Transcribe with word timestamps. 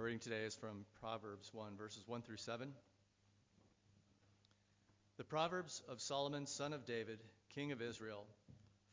Our 0.00 0.06
reading 0.06 0.20
today 0.20 0.44
is 0.44 0.54
from 0.54 0.86
Proverbs 0.98 1.50
1, 1.52 1.76
verses 1.76 2.02
1 2.06 2.22
through 2.22 2.38
7. 2.38 2.72
The 5.18 5.24
Proverbs 5.24 5.82
of 5.90 6.00
Solomon, 6.00 6.46
son 6.46 6.72
of 6.72 6.86
David, 6.86 7.18
king 7.54 7.70
of 7.70 7.82
Israel, 7.82 8.24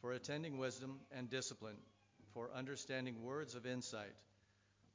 for 0.02 0.12
attending 0.12 0.58
wisdom 0.58 1.00
and 1.18 1.30
discipline, 1.30 1.78
for 2.34 2.50
understanding 2.54 3.24
words 3.24 3.56
of 3.56 3.66
insight, 3.66 4.18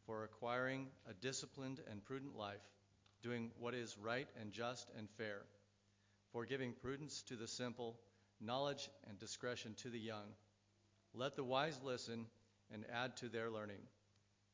for 0.04 0.22
acquiring 0.22 0.88
a 1.08 1.14
disciplined 1.14 1.80
and 1.90 2.04
prudent 2.04 2.36
life, 2.36 2.60
doing 3.22 3.50
what 3.58 3.72
is 3.72 3.96
right 3.96 4.28
and 4.38 4.52
just 4.52 4.90
and 4.98 5.08
fair, 5.16 5.38
for 6.30 6.44
giving 6.44 6.74
prudence 6.74 7.22
to 7.22 7.36
the 7.36 7.48
simple, 7.48 7.96
knowledge 8.38 8.90
and 9.08 9.18
discretion 9.18 9.74
to 9.78 9.88
the 9.88 9.98
young. 9.98 10.26
Let 11.14 11.36
the 11.36 11.44
wise 11.44 11.80
listen 11.82 12.26
and 12.70 12.84
add 12.92 13.16
to 13.16 13.30
their 13.30 13.50
learning 13.50 13.80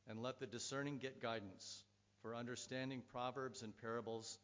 and 0.09 0.23
let 0.23 0.39
the 0.39 0.47
discerning 0.47 0.97
get 0.97 1.21
guidance 1.21 1.83
for 2.21 2.35
understanding 2.35 3.01
proverbs 3.11 3.61
and 3.61 3.77
parables, 3.77 4.39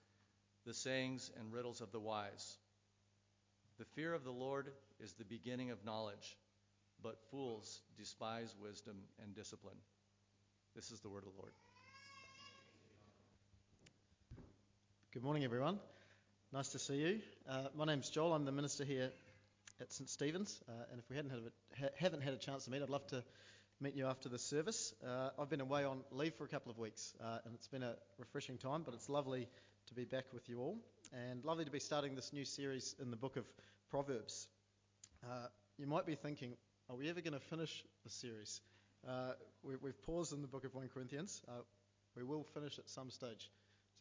the 0.65 0.73
sayings 0.73 1.31
and 1.39 1.51
riddles 1.51 1.81
of 1.81 1.91
the 1.91 1.99
wise. 1.99 2.57
The 3.79 3.85
fear 3.95 4.13
of 4.13 4.23
the 4.23 4.31
Lord 4.31 4.71
is 4.99 5.13
the 5.13 5.25
beginning 5.25 5.71
of 5.71 5.83
knowledge, 5.83 6.37
but 7.03 7.17
fools 7.31 7.81
despise 7.97 8.55
wisdom 8.61 8.95
and 9.21 9.35
discipline. 9.35 9.75
This 10.75 10.91
is 10.91 10.99
the 11.01 11.09
word 11.09 11.23
of 11.25 11.33
the 11.33 11.39
Lord. 11.39 11.51
Good 15.13 15.23
morning, 15.23 15.43
everyone. 15.43 15.79
Nice 16.53 16.70
to 16.70 16.79
see 16.79 16.95
you. 16.95 17.20
Uh, 17.49 17.67
my 17.75 17.85
name's 17.85 18.09
Joel. 18.09 18.34
I'm 18.34 18.45
the 18.45 18.51
minister 18.51 18.85
here 18.85 19.11
at 19.81 19.91
St 19.91 20.09
Stephen's, 20.09 20.61
uh, 20.70 20.71
and 20.91 20.99
if 20.99 21.09
we 21.09 21.15
hadn't 21.15 21.31
had 21.31 21.39
a, 21.39 21.81
ha- 21.81 21.93
haven't 21.97 22.21
had 22.21 22.34
a 22.34 22.37
chance 22.37 22.65
to 22.65 22.71
meet, 22.71 22.81
I'd 22.81 22.89
love 22.89 23.07
to 23.07 23.23
meet 23.81 23.95
you 23.95 24.05
after 24.07 24.29
the 24.29 24.39
service. 24.39 24.93
Uh, 25.05 25.29
I've 25.38 25.49
been 25.49 25.61
away 25.61 25.84
on 25.84 26.02
leave 26.11 26.34
for 26.35 26.45
a 26.45 26.47
couple 26.47 26.71
of 26.71 26.77
weeks, 26.77 27.13
uh, 27.21 27.39
and 27.45 27.53
it's 27.53 27.67
been 27.67 27.84
a 27.84 27.95
refreshing 28.18 28.57
time, 28.57 28.84
but 28.84 28.93
it's 28.93 29.09
lovely 29.09 29.48
to 29.87 29.93
be 29.93 30.05
back 30.05 30.26
with 30.34 30.48
you 30.48 30.59
all, 30.59 30.77
and 31.12 31.43
lovely 31.43 31.65
to 31.65 31.71
be 31.71 31.79
starting 31.79 32.15
this 32.15 32.31
new 32.31 32.46
series 32.46 32.96
in 33.01 33.12
the 33.12 33.18
book 33.18 33.35
of 33.35 33.46
Proverbs. 33.91 34.48
Uh, 35.23 35.48
you 35.77 35.87
might 35.87 36.05
be 36.05 36.15
thinking, 36.15 36.53
are 36.90 36.96
we 36.96 37.09
ever 37.09 37.20
going 37.20 37.34
to 37.34 37.40
finish 37.40 37.84
the 38.05 38.09
series? 38.09 38.62
Uh, 39.07 39.34
we, 39.62 39.73
have 39.73 40.01
paused 40.03 40.31
in 40.31 40.41
the 40.41 40.48
book 40.48 40.63
of 40.63 40.73
1 40.73 40.90
Corinthians. 40.93 41.41
Uh, 41.48 41.62
we 42.15 42.23
will 42.23 42.46
finish 42.53 42.79
at 42.79 42.90
some 42.90 43.09
stage, 43.09 43.51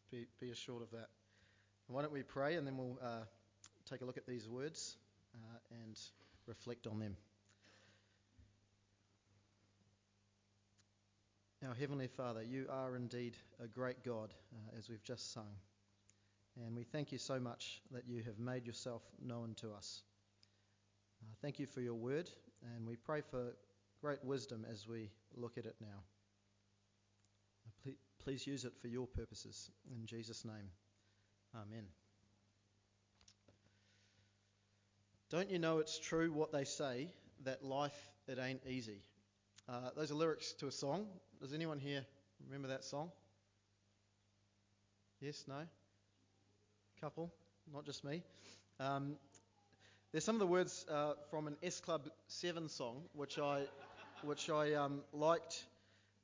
so 0.08 0.17
be, 0.17 0.27
be 0.41 0.50
assured 0.50 0.83
of 0.83 0.91
that. 0.92 1.08
And 1.89 1.97
why 1.97 2.02
don't 2.02 2.12
we 2.12 2.22
pray, 2.22 2.55
and 2.55 2.67
then 2.67 2.77
we'll 2.77 2.98
uh, 3.02 3.25
take 3.91 4.02
a 4.02 4.05
look 4.05 4.19
at 4.19 4.27
these 4.27 4.48
words 4.48 4.97
and 5.84 5.98
reflect 6.47 6.86
on 6.86 7.00
them. 7.00 7.17
Our 11.67 11.75
Heavenly 11.75 12.09
Father, 12.09 12.43
you 12.43 12.67
are 12.69 12.95
indeed 12.95 13.39
a 13.62 13.67
great 13.67 14.05
God, 14.05 14.34
uh, 14.53 14.79
as 14.79 14.91
we've 14.91 15.03
just 15.03 15.33
sung. 15.33 15.48
And 16.62 16.77
we 16.77 16.83
thank 16.83 17.11
you 17.11 17.17
so 17.17 17.41
much 17.41 17.81
that 17.91 18.07
you 18.07 18.23
have 18.25 18.39
made 18.39 18.67
yourself 18.67 19.03
known 19.25 19.55
to 19.61 19.73
us. 19.73 20.03
Uh, 21.23 21.33
thank 21.41 21.59
you 21.59 21.67
for 21.67 21.81
your 21.81 21.95
word, 21.95 22.29
and 22.75 22.87
we 22.87 22.97
pray 22.97 23.23
for 23.23 23.55
great 24.03 24.23
wisdom 24.25 24.67
as 24.70 24.87
we 24.87 25.11
look 25.37 25.57
at 25.57 25.65
it 25.65 25.77
now. 25.81 26.03
Uh, 27.67 27.70
please, 27.83 27.97
please 28.23 28.47
use 28.47 28.67
it 28.67 28.75
for 28.83 28.89
your 28.89 29.07
purposes. 29.07 29.70
In 29.91 30.05
Jesus' 30.05 30.45
name, 30.45 30.69
Amen. 31.55 31.85
Don't 35.31 35.51
you 35.51 35.59
know 35.59 35.79
it's 35.79 35.98
true 35.98 36.31
what 36.31 36.53
they 36.53 36.65
say, 36.65 37.09
that 37.45 37.65
life, 37.65 38.11
it 38.29 38.39
ain't 38.39 38.61
easy? 38.69 39.01
Uh, 39.67 39.89
those 39.97 40.11
are 40.11 40.15
lyrics 40.15 40.53
to 40.53 40.67
a 40.67 40.73
song. 40.73 41.07
Does 41.45 41.53
anyone 41.53 41.78
here 41.78 42.06
remember 42.47 42.69
that 42.69 42.84
song? 42.84 43.11
Yes, 45.20 45.45
no? 45.47 45.59
Couple, 47.03 47.31
not 47.70 47.85
just 47.85 48.02
me. 48.02 48.23
Um, 48.80 49.17
there's 50.11 50.24
some 50.24 50.36
of 50.36 50.39
the 50.39 50.46
words 50.46 50.86
uh, 50.91 51.13
from 51.29 51.46
an 51.46 51.58
S 51.63 51.80
Club 51.80 52.08
7 52.29 52.70
song, 52.70 53.02
which 53.13 53.39
I, 53.39 53.64
which 54.23 54.48
I 54.48 54.73
um, 54.73 55.02
liked. 55.13 55.67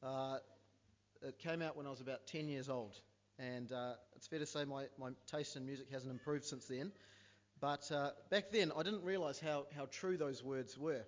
Uh, 0.03 0.39
it 1.21 1.39
came 1.39 1.61
out 1.61 1.77
when 1.77 1.87
I 1.87 1.91
was 1.91 2.01
about 2.01 2.27
10 2.27 2.49
years 2.49 2.71
old. 2.71 2.99
And 3.39 3.71
uh, 3.73 3.97
it's 4.17 4.27
fair 4.27 4.39
to 4.39 4.47
say 4.47 4.65
my, 4.65 4.87
my 4.99 5.11
taste 5.31 5.55
in 5.55 5.67
music 5.67 5.89
hasn't 5.93 6.11
improved 6.11 6.47
since 6.47 6.65
then. 6.65 6.93
But 7.61 7.93
uh, 7.93 8.13
back 8.31 8.53
then, 8.53 8.73
I 8.75 8.83
didn't 8.85 9.05
realise 9.05 9.39
how, 9.39 9.67
how 9.77 9.85
true 9.91 10.17
those 10.17 10.43
words 10.43 10.79
were 10.79 11.03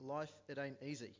life, 0.00 0.32
it 0.48 0.58
ain't 0.58 0.82
easy. 0.84 1.14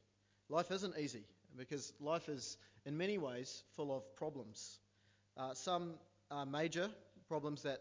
Life 0.48 0.72
isn't 0.72 0.98
easy 0.98 1.22
because 1.56 1.92
life 2.00 2.28
is, 2.28 2.56
in 2.84 2.96
many 2.96 3.18
ways, 3.18 3.62
full 3.76 3.94
of 3.96 4.16
problems. 4.16 4.78
Uh, 5.36 5.54
some 5.54 5.94
are 6.30 6.46
major 6.46 6.88
problems 7.28 7.62
that 7.62 7.80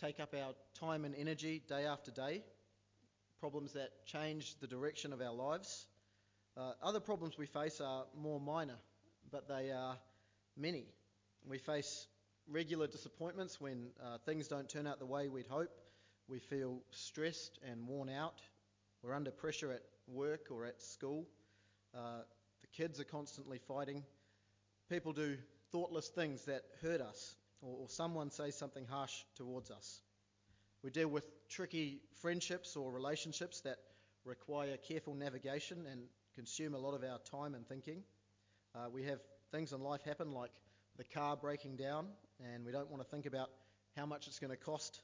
take 0.00 0.20
up 0.20 0.34
our 0.34 0.54
time 0.74 1.04
and 1.04 1.14
energy 1.14 1.62
day 1.68 1.84
after 1.84 2.10
day, 2.10 2.42
problems 3.38 3.72
that 3.72 3.90
change 4.06 4.54
the 4.60 4.66
direction 4.66 5.12
of 5.12 5.20
our 5.20 5.34
lives. 5.34 5.86
Uh, 6.56 6.72
other 6.82 7.00
problems 7.00 7.38
we 7.38 7.46
face 7.46 7.80
are 7.80 8.04
more 8.16 8.40
minor, 8.40 8.76
but 9.30 9.48
they 9.48 9.70
are 9.70 9.96
many. 10.56 10.86
We 11.48 11.58
face 11.58 12.06
regular 12.48 12.86
disappointments 12.86 13.60
when 13.60 13.88
uh, 14.02 14.18
things 14.26 14.48
don't 14.48 14.68
turn 14.68 14.86
out 14.86 14.98
the 14.98 15.06
way 15.06 15.28
we'd 15.28 15.46
hope. 15.46 15.70
We 16.28 16.38
feel 16.38 16.80
stressed 16.90 17.58
and 17.68 17.86
worn 17.86 18.08
out. 18.08 18.40
We're 19.02 19.14
under 19.14 19.30
pressure 19.30 19.72
at 19.72 19.82
work 20.06 20.48
or 20.50 20.66
at 20.66 20.80
school. 20.80 21.26
Uh, 21.94 22.22
kids 22.76 23.00
are 23.00 23.04
constantly 23.04 23.58
fighting. 23.58 24.04
People 24.88 25.12
do 25.12 25.36
thoughtless 25.72 26.08
things 26.08 26.44
that 26.44 26.62
hurt 26.82 27.00
us, 27.00 27.34
or, 27.62 27.76
or 27.82 27.88
someone 27.88 28.30
says 28.30 28.56
something 28.56 28.86
harsh 28.86 29.24
towards 29.36 29.70
us. 29.70 30.00
We 30.82 30.90
deal 30.90 31.08
with 31.08 31.24
tricky 31.48 32.00
friendships 32.22 32.76
or 32.76 32.90
relationships 32.90 33.60
that 33.62 33.76
require 34.24 34.76
careful 34.76 35.14
navigation 35.14 35.86
and 35.90 36.02
consume 36.34 36.74
a 36.74 36.78
lot 36.78 36.94
of 36.94 37.04
our 37.04 37.18
time 37.18 37.54
and 37.54 37.66
thinking. 37.66 38.02
Uh, 38.74 38.88
we 38.92 39.04
have 39.04 39.20
things 39.50 39.72
in 39.72 39.80
life 39.80 40.02
happen 40.04 40.32
like 40.32 40.50
the 40.96 41.04
car 41.04 41.36
breaking 41.36 41.76
down, 41.76 42.06
and 42.52 42.64
we 42.64 42.72
don't 42.72 42.90
want 42.90 43.02
to 43.02 43.08
think 43.08 43.26
about 43.26 43.50
how 43.96 44.06
much 44.06 44.26
it's 44.26 44.38
going 44.38 44.50
to 44.50 44.56
cost 44.56 45.00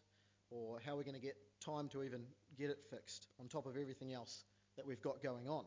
or 0.51 0.81
how 0.85 0.97
we're 0.97 1.03
going 1.03 1.15
to 1.15 1.21
get 1.21 1.37
time 1.61 1.89
to 1.89 2.03
even 2.03 2.23
get 2.59 2.71
it 2.71 2.79
fixed 2.91 3.27
on 3.41 3.49
top 3.49 3.67
of 3.67 3.77
everything 3.77 4.13
else 4.13 4.45
that 4.77 4.87
we've 4.87 5.03
got 5.03 5.23
going 5.23 5.49
on. 5.49 5.65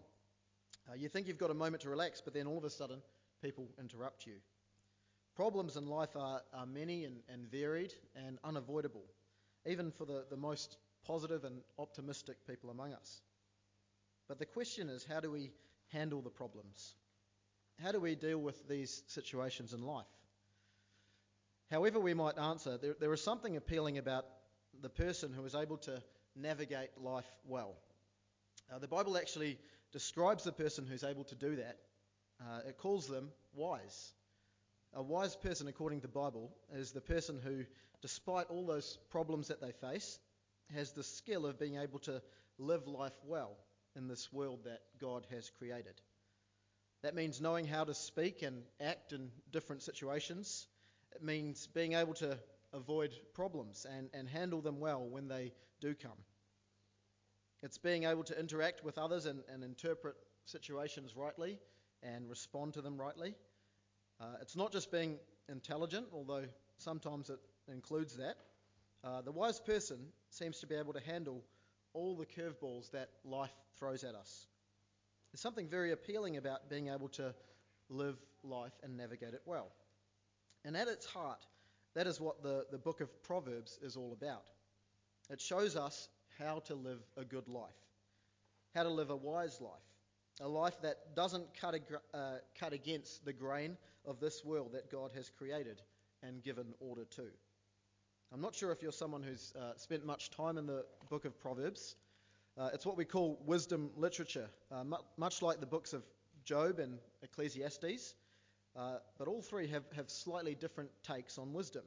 Uh, 0.89 0.95
you 0.95 1.07
think 1.07 1.27
you've 1.27 1.37
got 1.37 1.51
a 1.51 1.55
moment 1.55 1.83
to 1.83 1.89
relax, 1.89 2.21
but 2.21 2.33
then 2.33 2.47
all 2.47 2.57
of 2.57 2.63
a 2.63 2.69
sudden, 2.69 3.01
people 3.43 3.69
interrupt 3.79 4.25
you. 4.25 4.33
Problems 5.35 5.77
in 5.77 5.87
life 5.87 6.15
are, 6.15 6.41
are 6.53 6.65
many 6.65 7.05
and, 7.05 7.17
and, 7.31 7.49
varied 7.49 7.93
and 8.15 8.39
unavoidable, 8.43 9.03
even 9.65 9.91
for 9.91 10.05
the, 10.05 10.25
the 10.29 10.37
most 10.37 10.77
positive 11.05 11.43
and 11.43 11.61
optimistic 11.77 12.37
people 12.47 12.71
among 12.71 12.93
us. 12.93 13.21
But 14.27 14.39
the 14.39 14.45
question 14.45 14.89
is 14.89 15.05
how 15.05 15.19
do 15.19 15.31
we 15.31 15.51
handle 15.93 16.21
the 16.21 16.29
problems? 16.29 16.95
How 17.83 17.91
do 17.91 17.99
we 17.99 18.15
deal 18.15 18.39
with 18.39 18.67
these 18.67 19.03
situations 19.07 19.73
in 19.73 19.83
life? 19.83 20.05
However, 21.69 21.99
we 21.99 22.15
might 22.15 22.37
answer, 22.37 22.77
there, 22.77 22.95
there 22.99 23.13
is 23.13 23.23
something 23.23 23.55
appealing 23.55 23.99
about 23.99 24.25
the 24.81 24.89
person 24.89 25.31
who 25.33 25.45
is 25.45 25.55
able 25.55 25.77
to 25.77 26.01
navigate 26.35 26.89
life 27.01 27.29
well. 27.47 27.75
Uh, 28.73 28.79
the 28.79 28.87
Bible 28.87 29.17
actually 29.17 29.57
describes 29.91 30.43
the 30.43 30.51
person 30.51 30.85
who's 30.85 31.03
able 31.03 31.23
to 31.25 31.35
do 31.35 31.55
that. 31.57 31.77
Uh, 32.41 32.59
it 32.67 32.77
calls 32.77 33.07
them 33.07 33.29
wise. 33.53 34.13
A 34.93 35.03
wise 35.03 35.35
person, 35.35 35.67
according 35.67 36.01
to 36.01 36.07
the 36.07 36.13
Bible, 36.13 36.51
is 36.73 36.91
the 36.91 37.01
person 37.01 37.39
who, 37.43 37.65
despite 38.01 38.49
all 38.49 38.65
those 38.65 38.97
problems 39.09 39.49
that 39.49 39.61
they 39.61 39.71
face, 39.71 40.19
has 40.73 40.91
the 40.91 41.03
skill 41.03 41.45
of 41.45 41.59
being 41.59 41.77
able 41.77 41.99
to 41.99 42.21
live 42.57 42.87
life 42.87 43.17
well 43.25 43.57
in 43.95 44.07
this 44.07 44.31
world 44.31 44.59
that 44.65 44.81
God 44.99 45.25
has 45.31 45.51
created. 45.57 46.01
That 47.01 47.15
means 47.15 47.39
knowing 47.39 47.65
how 47.65 47.83
to 47.83 47.93
speak 47.93 48.41
and 48.41 48.63
act 48.81 49.13
in 49.13 49.31
different 49.51 49.83
situations. 49.83 50.67
It 51.15 51.23
means 51.23 51.67
being 51.67 51.93
able 51.93 52.13
to 52.15 52.37
avoid 52.73 53.11
problems 53.33 53.85
and, 53.89 54.09
and 54.13 54.27
handle 54.27 54.61
them 54.61 54.79
well 54.79 55.07
when 55.07 55.27
they 55.27 55.53
do 55.79 55.95
come. 55.95 56.17
It's 57.61 57.77
being 57.77 58.05
able 58.05 58.23
to 58.23 58.39
interact 58.39 58.83
with 58.83 58.97
others 58.97 59.25
and, 59.25 59.41
and 59.51 59.63
interpret 59.63 60.15
situations 60.45 61.15
rightly 61.15 61.59
and 62.01 62.29
respond 62.29 62.73
to 62.75 62.81
them 62.81 62.99
rightly. 62.99 63.35
Uh, 64.19 64.35
it's 64.41 64.55
not 64.55 64.71
just 64.71 64.91
being 64.91 65.17
intelligent, 65.49 66.07
although 66.13 66.45
sometimes 66.77 67.29
it 67.29 67.39
includes 67.71 68.15
that. 68.17 68.35
Uh, 69.03 69.21
the 69.21 69.31
wise 69.31 69.59
person 69.59 69.97
seems 70.29 70.59
to 70.59 70.67
be 70.67 70.75
able 70.75 70.93
to 70.93 71.01
handle 71.01 71.43
all 71.93 72.15
the 72.15 72.25
curveballs 72.25 72.91
that 72.91 73.09
life 73.25 73.53
throws 73.77 74.03
at 74.03 74.15
us. 74.15 74.47
There's 75.31 75.41
something 75.41 75.67
very 75.67 75.91
appealing 75.91 76.37
about 76.37 76.69
being 76.69 76.89
able 76.89 77.09
to 77.09 77.33
live 77.89 78.17
life 78.43 78.73
and 78.83 78.97
navigate 78.97 79.33
it 79.33 79.41
well. 79.45 79.71
And 80.65 80.75
at 80.75 80.87
its 80.87 81.05
heart, 81.05 81.45
that 81.95 82.07
is 82.07 82.19
what 82.19 82.43
the, 82.43 82.65
the 82.71 82.77
book 82.77 83.01
of 83.01 83.23
Proverbs 83.23 83.79
is 83.81 83.95
all 83.95 84.13
about. 84.13 84.43
It 85.29 85.41
shows 85.41 85.75
us 85.75 86.09
how 86.39 86.59
to 86.59 86.75
live 86.75 87.01
a 87.17 87.25
good 87.25 87.47
life, 87.47 87.69
how 88.73 88.83
to 88.83 88.89
live 88.89 89.09
a 89.09 89.15
wise 89.15 89.59
life. 89.61 89.71
a 90.41 90.47
life 90.47 90.79
that 90.81 91.15
doesn't 91.15 91.53
cut, 91.59 91.75
uh, 92.13 92.35
cut 92.57 92.73
against 92.73 93.25
the 93.25 93.33
grain 93.33 93.77
of 94.05 94.19
this 94.19 94.45
world 94.45 94.71
that 94.73 94.89
God 94.89 95.11
has 95.13 95.29
created 95.29 95.81
and 96.23 96.41
given 96.43 96.73
order 96.79 97.05
to. 97.05 97.23
I'm 98.31 98.41
not 98.41 98.55
sure 98.55 98.71
if 98.71 98.81
you're 98.81 98.91
someone 98.91 99.23
who's 99.23 99.53
uh, 99.59 99.73
spent 99.75 100.05
much 100.05 100.29
time 100.29 100.57
in 100.57 100.65
the 100.65 100.85
book 101.09 101.25
of 101.25 101.37
Proverbs. 101.39 101.95
Uh, 102.57 102.69
it's 102.73 102.85
what 102.85 102.95
we 102.97 103.05
call 103.05 103.41
wisdom 103.45 103.89
literature, 103.97 104.47
uh, 104.71 104.83
mu- 104.83 104.97
much 105.17 105.41
like 105.41 105.59
the 105.59 105.65
books 105.65 105.93
of 105.93 106.03
Job 106.45 106.79
and 106.79 106.99
Ecclesiastes, 107.21 108.15
uh, 108.75 108.97
but 109.17 109.27
all 109.27 109.41
three 109.41 109.67
have, 109.67 109.83
have 109.95 110.09
slightly 110.09 110.55
different 110.55 110.89
takes 111.03 111.37
on 111.37 111.53
wisdom. 111.53 111.83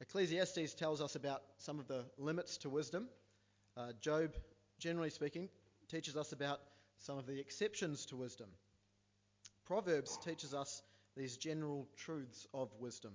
Ecclesiastes 0.00 0.74
tells 0.74 1.00
us 1.00 1.14
about 1.14 1.42
some 1.58 1.78
of 1.78 1.86
the 1.86 2.04
limits 2.18 2.56
to 2.58 2.70
wisdom. 2.70 3.06
Uh, 3.76 3.92
Job, 4.00 4.34
generally 4.78 5.10
speaking, 5.10 5.48
teaches 5.88 6.16
us 6.16 6.32
about 6.32 6.60
some 6.98 7.18
of 7.18 7.26
the 7.26 7.38
exceptions 7.38 8.06
to 8.06 8.16
wisdom. 8.16 8.48
Proverbs 9.64 10.18
teaches 10.24 10.52
us 10.54 10.82
these 11.16 11.36
general 11.36 11.88
truths 11.96 12.46
of 12.52 12.70
wisdom. 12.78 13.12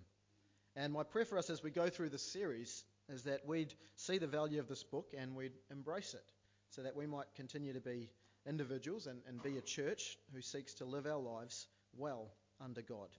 And 0.75 0.91
my 0.91 1.03
prayer 1.03 1.25
for 1.25 1.37
us 1.37 1.49
as 1.49 1.63
we 1.63 1.71
go 1.71 1.89
through 1.89 2.09
this 2.09 2.31
series 2.31 2.83
is 3.09 3.23
that 3.23 3.45
we'd 3.45 3.73
see 3.95 4.17
the 4.17 4.27
value 4.27 4.59
of 4.59 4.67
this 4.67 4.83
book 4.83 5.13
and 5.17 5.35
we'd 5.35 5.57
embrace 5.71 6.13
it 6.13 6.31
so 6.69 6.81
that 6.81 6.95
we 6.95 7.05
might 7.05 7.33
continue 7.35 7.73
to 7.73 7.79
be 7.79 8.09
individuals 8.47 9.07
and, 9.07 9.21
and 9.27 9.41
be 9.41 9.57
a 9.57 9.61
church 9.61 10.17
who 10.33 10.41
seeks 10.41 10.73
to 10.75 10.85
live 10.85 11.05
our 11.05 11.19
lives 11.19 11.67
well 11.97 12.31
under 12.59 12.81
God. 12.81 13.09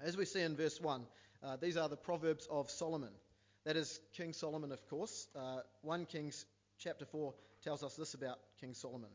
As 0.00 0.16
we 0.16 0.24
see 0.24 0.40
in 0.40 0.56
verse 0.56 0.80
1, 0.80 1.06
uh, 1.42 1.56
these 1.56 1.76
are 1.76 1.88
the 1.88 1.96
Proverbs 1.96 2.46
of 2.50 2.70
Solomon. 2.70 3.12
That 3.64 3.76
is 3.76 4.00
King 4.12 4.32
Solomon, 4.32 4.72
of 4.72 4.86
course. 4.88 5.28
Uh, 5.36 5.60
1 5.82 6.06
Kings 6.06 6.46
chapter 6.78 7.04
4 7.04 7.32
tells 7.62 7.82
us 7.82 7.94
this 7.94 8.14
about 8.14 8.38
King 8.60 8.74
Solomon. 8.74 9.10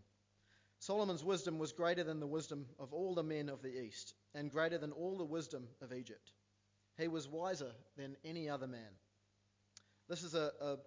Solomon's 0.79 1.23
wisdom 1.23 1.59
was 1.59 1.73
greater 1.73 2.03
than 2.03 2.19
the 2.19 2.27
wisdom 2.27 2.65
of 2.79 2.93
all 2.93 3.13
the 3.13 3.23
men 3.23 3.49
of 3.49 3.61
the 3.61 3.81
East, 3.81 4.13
and 4.33 4.51
greater 4.51 4.77
than 4.77 4.91
all 4.91 5.17
the 5.17 5.25
wisdom 5.25 5.67
of 5.81 5.91
Egypt. 5.91 6.31
He 6.97 7.07
was 7.07 7.27
wiser 7.27 7.71
than 7.97 8.15
any 8.23 8.49
other 8.49 8.67
man. 8.67 8.89
This 10.07 10.23
is 10.23 10.33
a, 10.33 10.51
a 10.61 10.77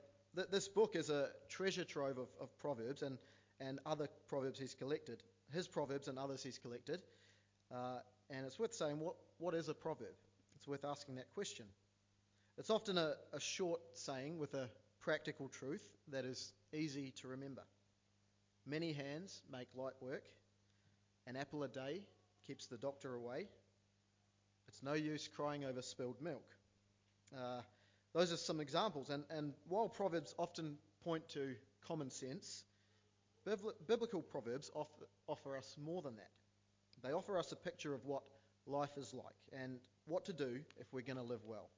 this 0.51 0.69
book 0.69 0.95
is 0.95 1.11
a 1.11 1.29
treasure 1.49 1.85
trove 1.85 2.19
of, 2.19 2.29
of 2.41 2.57
proverbs 2.59 3.03
and, 3.03 3.19
and 3.61 3.81
other 3.85 4.09
proverbs 4.29 4.59
he's 4.59 4.75
collected. 4.75 5.23
His 5.53 5.67
proverbs 5.67 6.09
and 6.09 6.19
others 6.19 6.43
he's 6.43 6.59
collected. 6.59 7.03
Uh, 7.75 7.99
and 8.31 8.47
it's 8.47 8.59
worth 8.59 8.73
saying, 8.73 9.01
what, 9.01 9.17
what 9.39 9.55
is 9.55 9.69
a 9.69 9.75
proverb? 9.75 10.15
It's 10.57 10.69
worth 10.69 10.85
asking 10.85 11.17
that 11.17 11.33
question. 11.35 11.67
It's 12.61 12.69
often 12.69 12.99
a, 12.99 13.15
a 13.33 13.41
short 13.41 13.81
saying 13.95 14.37
with 14.37 14.53
a 14.53 14.69
practical 15.01 15.49
truth 15.49 15.83
that 16.13 16.27
is 16.27 16.53
easy 16.75 17.11
to 17.23 17.29
remember. 17.29 17.63
Many 18.67 18.93
hands 18.93 19.41
make 19.51 19.69
light 19.75 19.95
work. 20.03 20.25
An 21.27 21.37
apple 21.37 21.63
a 21.63 21.69
day 21.69 22.03
keeps 22.47 22.67
the 22.67 22.77
doctor 22.77 23.15
away. 23.15 23.49
It's 24.69 24.83
no 24.83 24.93
use 24.93 25.27
crying 25.27 25.65
over 25.65 25.81
spilled 25.81 26.21
milk. 26.21 26.45
Uh, 27.35 27.63
those 28.13 28.31
are 28.31 28.37
some 28.37 28.61
examples. 28.61 29.09
And, 29.09 29.25
and 29.31 29.55
while 29.67 29.89
Proverbs 29.89 30.35
often 30.39 30.77
point 31.03 31.27
to 31.31 31.55
common 31.89 32.11
sense, 32.11 32.65
biblical 33.87 34.21
Proverbs 34.21 34.71
offer, 34.75 35.09
offer 35.27 35.57
us 35.57 35.77
more 35.83 36.03
than 36.03 36.17
that. 36.17 36.31
They 37.03 37.15
offer 37.15 37.39
us 37.39 37.53
a 37.53 37.57
picture 37.57 37.95
of 37.95 38.05
what 38.05 38.23
life 38.67 38.99
is 38.99 39.15
like 39.15 39.25
and 39.51 39.79
what 40.05 40.27
to 40.27 40.35
do 40.35 40.61
if 40.77 40.93
we're 40.93 41.01
going 41.01 41.17
to 41.17 41.23
live 41.23 41.47
well. 41.47 41.71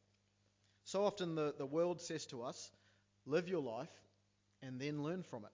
So 0.85 1.05
often 1.05 1.35
the, 1.35 1.55
the 1.57 1.67
world 1.67 2.01
says 2.01 2.27
to 2.27 2.43
us, 2.43 2.71
live 3.27 3.49
your 3.49 3.63
life 3.63 3.93
and 4.63 4.81
then 4.81 5.03
learn 5.03 5.23
from 5.23 5.45
it. 5.45 5.53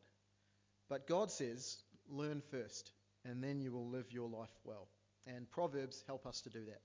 But 0.88 1.06
God 1.06 1.30
says, 1.30 1.76
learn 2.08 2.42
first 2.50 2.92
and 3.24 3.42
then 3.42 3.60
you 3.60 3.72
will 3.72 3.88
live 3.88 4.10
your 4.10 4.28
life 4.28 4.52
well. 4.64 4.88
And 5.26 5.50
Proverbs 5.50 6.02
help 6.06 6.26
us 6.26 6.40
to 6.42 6.50
do 6.50 6.64
that. 6.64 6.80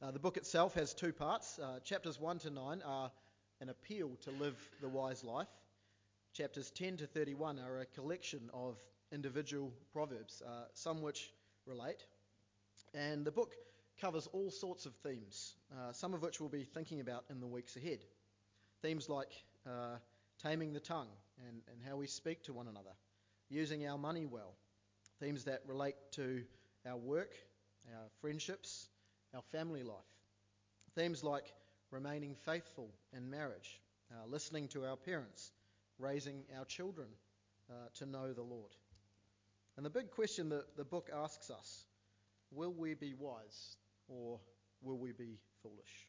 Uh, 0.00 0.10
the 0.12 0.18
book 0.18 0.36
itself 0.36 0.74
has 0.74 0.94
two 0.94 1.12
parts. 1.12 1.58
Uh, 1.58 1.80
chapters 1.84 2.20
1 2.20 2.38
to 2.40 2.50
9 2.50 2.82
are 2.86 3.10
an 3.60 3.68
appeal 3.68 4.10
to 4.22 4.30
live 4.30 4.56
the 4.80 4.88
wise 4.88 5.24
life. 5.24 5.48
Chapters 6.32 6.70
10 6.70 6.98
to 6.98 7.06
31 7.06 7.58
are 7.58 7.80
a 7.80 7.86
collection 7.86 8.48
of 8.54 8.78
individual 9.12 9.72
proverbs, 9.92 10.42
uh, 10.46 10.64
some 10.72 11.02
which 11.02 11.32
relate. 11.66 12.04
And 12.94 13.24
the 13.24 13.32
book 13.32 13.54
covers 14.00 14.28
all 14.32 14.50
sorts 14.50 14.86
of 14.86 14.94
themes, 14.96 15.54
uh, 15.72 15.92
some 15.92 16.14
of 16.14 16.22
which 16.22 16.40
we'll 16.40 16.48
be 16.48 16.64
thinking 16.64 17.00
about 17.00 17.24
in 17.30 17.40
the 17.40 17.46
weeks 17.46 17.76
ahead. 17.76 17.98
Themes 18.82 19.08
like 19.08 19.32
uh, 19.66 19.96
taming 20.42 20.72
the 20.72 20.80
tongue 20.80 21.08
and, 21.48 21.60
and 21.70 21.80
how 21.88 21.96
we 21.96 22.06
speak 22.06 22.42
to 22.44 22.52
one 22.52 22.68
another, 22.68 22.92
using 23.48 23.86
our 23.86 23.98
money 23.98 24.24
well, 24.24 24.54
themes 25.20 25.44
that 25.44 25.62
relate 25.66 25.96
to 26.12 26.42
our 26.86 26.96
work, 26.96 27.34
our 27.94 28.08
friendships, 28.20 28.88
our 29.34 29.42
family 29.42 29.82
life. 29.82 29.96
Themes 30.94 31.24
like 31.24 31.52
remaining 31.90 32.34
faithful 32.34 32.90
in 33.12 33.28
marriage, 33.28 33.80
uh, 34.12 34.26
listening 34.28 34.68
to 34.68 34.84
our 34.84 34.96
parents, 34.96 35.52
raising 35.98 36.44
our 36.56 36.64
children 36.64 37.08
uh, 37.70 37.74
to 37.94 38.06
know 38.06 38.32
the 38.32 38.42
Lord. 38.42 38.70
And 39.76 39.84
the 39.84 39.90
big 39.90 40.10
question 40.10 40.48
that 40.50 40.76
the 40.76 40.84
book 40.84 41.10
asks 41.14 41.50
us 41.50 41.84
will 42.50 42.72
we 42.72 42.94
be 42.94 43.14
wise 43.18 43.76
or 44.08 44.40
will 44.82 44.98
we 44.98 45.12
be 45.12 45.38
foolish? 45.62 46.08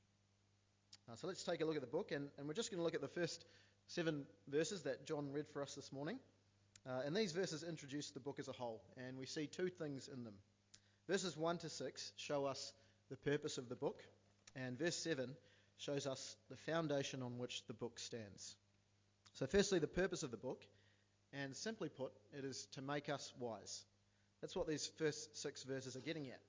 Uh, 1.10 1.16
so 1.16 1.28
let's 1.28 1.44
take 1.44 1.62
a 1.62 1.66
look 1.66 1.76
at 1.76 1.82
the 1.82 1.88
book, 1.88 2.12
and, 2.12 2.30
and 2.38 2.48
we're 2.48 2.54
just 2.54 2.72
going 2.72 2.80
to 2.80 2.84
look 2.84 2.96
at 2.96 3.02
the 3.02 3.08
first 3.08 3.46
seven 3.88 4.26
verses 4.48 4.84
that 4.84 5.06
John 5.06 5.32
read 5.32 5.48
for 5.48 5.62
us 5.62 5.76
this 5.76 5.92
morning. 5.92 6.20
Uh, 6.88 7.02
and 7.06 7.16
these 7.16 7.32
verses 7.32 7.64
introduce 7.64 8.12
the 8.12 8.20
book 8.20 8.40
as 8.40 8.48
a 8.48 8.54
whole, 8.54 8.82
and 8.98 9.18
we 9.18 9.26
see 9.26 9.48
two 9.48 9.70
things 9.70 10.10
in 10.14 10.24
them. 10.24 10.36
Verses 11.08 11.36
1 11.36 11.58
to 11.60 11.70
6 11.70 12.12
show 12.16 12.46
us 12.46 12.74
the 13.10 13.18
purpose 13.18 13.58
of 13.58 13.68
the 13.68 13.76
book, 13.76 14.04
and 14.56 14.78
verse 14.78 14.96
7 14.96 15.36
shows 15.78 16.06
us 16.06 16.36
the 16.50 16.56
foundation 16.56 17.22
on 17.22 17.38
which 17.38 17.66
the 17.68 17.74
book 17.74 18.00
stands. 18.00 18.56
So, 19.34 19.48
firstly, 19.48 19.80
the 19.80 19.88
purpose 19.88 20.24
of 20.24 20.32
the 20.32 20.38
book, 20.38 20.64
and 21.34 21.56
simply 21.56 21.90
put, 21.90 22.12
it 22.38 22.46
is 22.46 22.68
to 22.74 22.82
make 22.82 23.10
us 23.10 23.34
wise. 23.40 23.86
That's 24.42 24.56
what 24.56 24.68
these 24.68 24.90
first 24.98 25.38
six 25.38 25.64
verses 25.64 25.96
are 25.96 26.02
getting 26.02 26.28
at. 26.28 26.40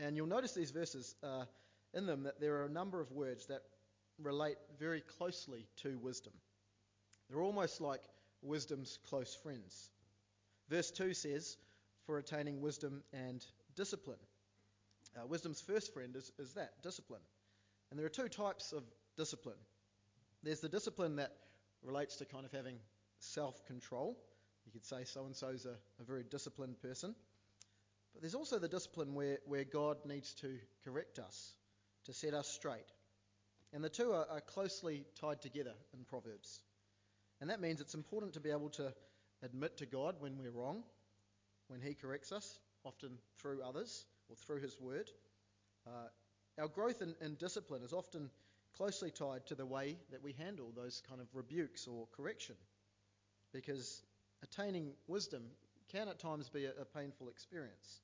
And 0.00 0.16
you'll 0.16 0.26
notice 0.26 0.52
these 0.52 0.70
verses 0.70 1.14
uh, 1.22 1.44
in 1.92 2.06
them 2.06 2.22
that 2.22 2.40
there 2.40 2.56
are 2.56 2.64
a 2.64 2.70
number 2.70 3.00
of 3.00 3.12
words 3.12 3.46
that 3.48 3.60
relate 4.18 4.56
very 4.78 5.02
closely 5.02 5.66
to 5.82 5.98
wisdom. 5.98 6.32
They're 7.28 7.42
almost 7.42 7.80
like 7.80 8.00
wisdom's 8.42 8.98
close 9.08 9.34
friends. 9.34 9.90
Verse 10.70 10.90
2 10.90 11.12
says, 11.12 11.58
for 12.06 12.18
attaining 12.18 12.62
wisdom 12.62 13.02
and 13.12 13.44
discipline. 13.76 14.18
Uh, 15.16 15.26
wisdom's 15.26 15.60
first 15.60 15.92
friend 15.92 16.16
is, 16.16 16.32
is 16.38 16.54
that, 16.54 16.82
discipline. 16.82 17.20
And 17.90 17.98
there 17.98 18.06
are 18.06 18.10
two 18.10 18.28
types 18.28 18.72
of 18.72 18.84
discipline. 19.18 19.58
There's 20.42 20.60
the 20.60 20.68
discipline 20.68 21.16
that 21.16 21.32
relates 21.82 22.16
to 22.16 22.24
kind 22.24 22.46
of 22.46 22.52
having 22.52 22.76
self 23.18 23.66
control. 23.66 24.16
You 24.64 24.72
could 24.72 24.84
say 24.84 25.04
so 25.04 25.26
and 25.26 25.36
so's 25.36 25.66
a, 25.66 25.76
a 26.00 26.04
very 26.04 26.24
disciplined 26.24 26.80
person. 26.80 27.14
But 28.12 28.22
there's 28.22 28.34
also 28.34 28.58
the 28.58 28.68
discipline 28.68 29.14
where, 29.14 29.38
where 29.46 29.64
God 29.64 29.98
needs 30.04 30.34
to 30.34 30.58
correct 30.84 31.18
us, 31.18 31.54
to 32.06 32.12
set 32.12 32.34
us 32.34 32.48
straight. 32.48 32.90
And 33.72 33.84
the 33.84 33.88
two 33.88 34.12
are, 34.12 34.26
are 34.30 34.40
closely 34.40 35.04
tied 35.20 35.40
together 35.40 35.74
in 35.94 36.04
Proverbs. 36.04 36.60
And 37.40 37.50
that 37.50 37.60
means 37.60 37.80
it's 37.80 37.94
important 37.94 38.34
to 38.34 38.40
be 38.40 38.50
able 38.50 38.70
to 38.70 38.92
admit 39.42 39.78
to 39.78 39.86
God 39.86 40.16
when 40.18 40.36
we're 40.36 40.50
wrong, 40.50 40.82
when 41.68 41.80
He 41.80 41.94
corrects 41.94 42.32
us, 42.32 42.58
often 42.84 43.18
through 43.38 43.62
others 43.62 44.04
or 44.28 44.36
through 44.36 44.60
His 44.60 44.78
Word. 44.80 45.10
Uh, 45.86 46.08
our 46.60 46.68
growth 46.68 47.00
in, 47.00 47.14
in 47.20 47.36
discipline 47.36 47.82
is 47.82 47.92
often 47.92 48.30
closely 48.76 49.10
tied 49.10 49.46
to 49.46 49.54
the 49.54 49.66
way 49.66 49.96
that 50.10 50.22
we 50.22 50.32
handle 50.32 50.72
those 50.74 51.02
kind 51.08 51.20
of 51.20 51.28
rebukes 51.32 51.86
or 51.86 52.06
correction. 52.16 52.56
Because 53.52 54.02
attaining 54.42 54.92
wisdom 55.06 55.42
can 55.90 56.08
at 56.08 56.18
times 56.18 56.48
be 56.48 56.64
a, 56.64 56.70
a 56.80 56.84
painful 56.84 57.28
experience. 57.28 58.00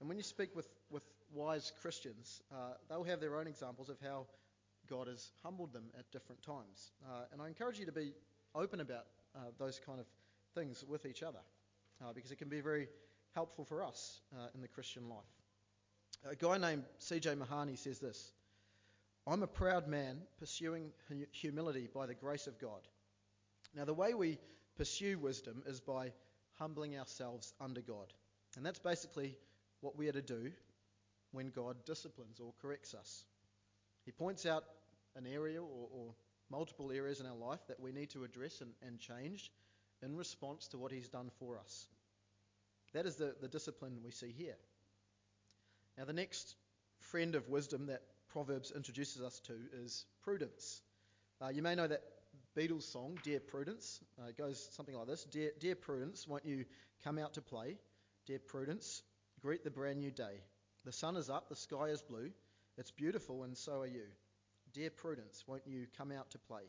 And 0.00 0.08
when 0.08 0.18
you 0.18 0.24
speak 0.24 0.54
with, 0.54 0.68
with 0.90 1.02
wise 1.32 1.72
Christians, 1.80 2.42
uh, 2.52 2.74
they'll 2.88 3.04
have 3.04 3.20
their 3.20 3.36
own 3.36 3.46
examples 3.46 3.88
of 3.88 3.96
how 4.02 4.26
God 4.88 5.08
has 5.08 5.30
humbled 5.42 5.72
them 5.72 5.84
at 5.98 6.10
different 6.12 6.42
times. 6.42 6.92
Uh, 7.06 7.24
and 7.32 7.40
I 7.40 7.48
encourage 7.48 7.78
you 7.78 7.86
to 7.86 7.92
be 7.92 8.12
open 8.54 8.80
about 8.80 9.06
uh, 9.34 9.38
those 9.58 9.80
kind 9.84 9.98
of 9.98 10.06
things 10.54 10.84
with 10.86 11.06
each 11.06 11.22
other 11.22 11.38
uh, 12.02 12.12
because 12.12 12.30
it 12.30 12.36
can 12.36 12.48
be 12.48 12.60
very 12.60 12.88
helpful 13.34 13.64
for 13.64 13.82
us 13.82 14.20
uh, 14.34 14.48
in 14.54 14.60
the 14.60 14.68
Christian 14.68 15.08
life. 15.08 15.24
A 16.30 16.36
guy 16.36 16.58
named 16.58 16.84
C.J. 16.98 17.34
Mahaney 17.34 17.78
says 17.78 17.98
this 17.98 18.32
I'm 19.26 19.42
a 19.42 19.46
proud 19.46 19.88
man 19.88 20.18
pursuing 20.38 20.90
humility 21.32 21.88
by 21.92 22.06
the 22.06 22.14
grace 22.14 22.46
of 22.46 22.58
God. 22.58 22.80
Now, 23.74 23.84
the 23.84 23.94
way 23.94 24.14
we 24.14 24.38
pursue 24.76 25.18
wisdom 25.18 25.62
is 25.66 25.80
by 25.80 26.12
humbling 26.58 26.98
ourselves 26.98 27.52
under 27.60 27.80
God. 27.80 28.12
And 28.56 28.64
that's 28.64 28.78
basically 28.78 29.36
what 29.80 29.96
we 29.96 30.08
are 30.08 30.12
to 30.12 30.22
do 30.22 30.50
when 31.32 31.50
God 31.50 31.76
disciplines 31.84 32.38
or 32.40 32.52
corrects 32.62 32.94
us. 32.94 33.24
He 34.04 34.12
points 34.12 34.46
out 34.46 34.64
an 35.16 35.26
area 35.26 35.60
or, 35.60 35.88
or 35.92 36.14
multiple 36.50 36.92
areas 36.92 37.20
in 37.20 37.26
our 37.26 37.36
life 37.36 37.60
that 37.68 37.80
we 37.80 37.92
need 37.92 38.10
to 38.10 38.24
address 38.24 38.60
and, 38.60 38.70
and 38.86 38.98
change 38.98 39.50
in 40.02 40.16
response 40.16 40.68
to 40.68 40.78
what 40.78 40.92
He's 40.92 41.08
done 41.08 41.30
for 41.38 41.58
us. 41.58 41.86
That 42.92 43.06
is 43.06 43.16
the, 43.16 43.34
the 43.40 43.48
discipline 43.48 43.98
we 44.04 44.12
see 44.12 44.32
here. 44.36 44.56
Now, 45.98 46.04
the 46.04 46.12
next 46.12 46.54
friend 46.98 47.34
of 47.34 47.48
wisdom 47.48 47.86
that 47.86 48.02
Proverbs 48.28 48.72
introduces 48.74 49.22
us 49.22 49.40
to 49.40 49.54
is 49.82 50.06
prudence. 50.22 50.82
Uh, 51.40 51.48
you 51.48 51.62
may 51.62 51.74
know 51.74 51.86
that 51.86 52.02
Beatles 52.56 52.84
song, 52.84 53.18
Dear 53.24 53.40
Prudence. 53.40 54.00
Uh, 54.16 54.28
it 54.28 54.38
goes 54.38 54.68
something 54.72 54.94
like 54.94 55.08
this 55.08 55.24
Dear, 55.24 55.50
Dear 55.58 55.74
Prudence, 55.74 56.28
won't 56.28 56.44
you 56.44 56.64
come 57.02 57.18
out 57.18 57.34
to 57.34 57.42
play? 57.42 57.78
Dear 58.26 58.38
Prudence, 58.38 59.02
greet 59.42 59.64
the 59.64 59.70
brand 59.70 59.98
new 59.98 60.12
day. 60.12 60.40
The 60.84 60.92
sun 60.92 61.16
is 61.16 61.28
up, 61.28 61.48
the 61.48 61.56
sky 61.56 61.88
is 61.88 62.00
blue. 62.02 62.30
It's 62.78 62.92
beautiful, 62.92 63.42
and 63.42 63.56
so 63.56 63.80
are 63.80 63.86
you. 63.86 64.04
Dear 64.72 64.90
Prudence, 64.90 65.42
won't 65.48 65.66
you 65.66 65.86
come 65.98 66.12
out 66.12 66.30
to 66.30 66.38
play? 66.38 66.62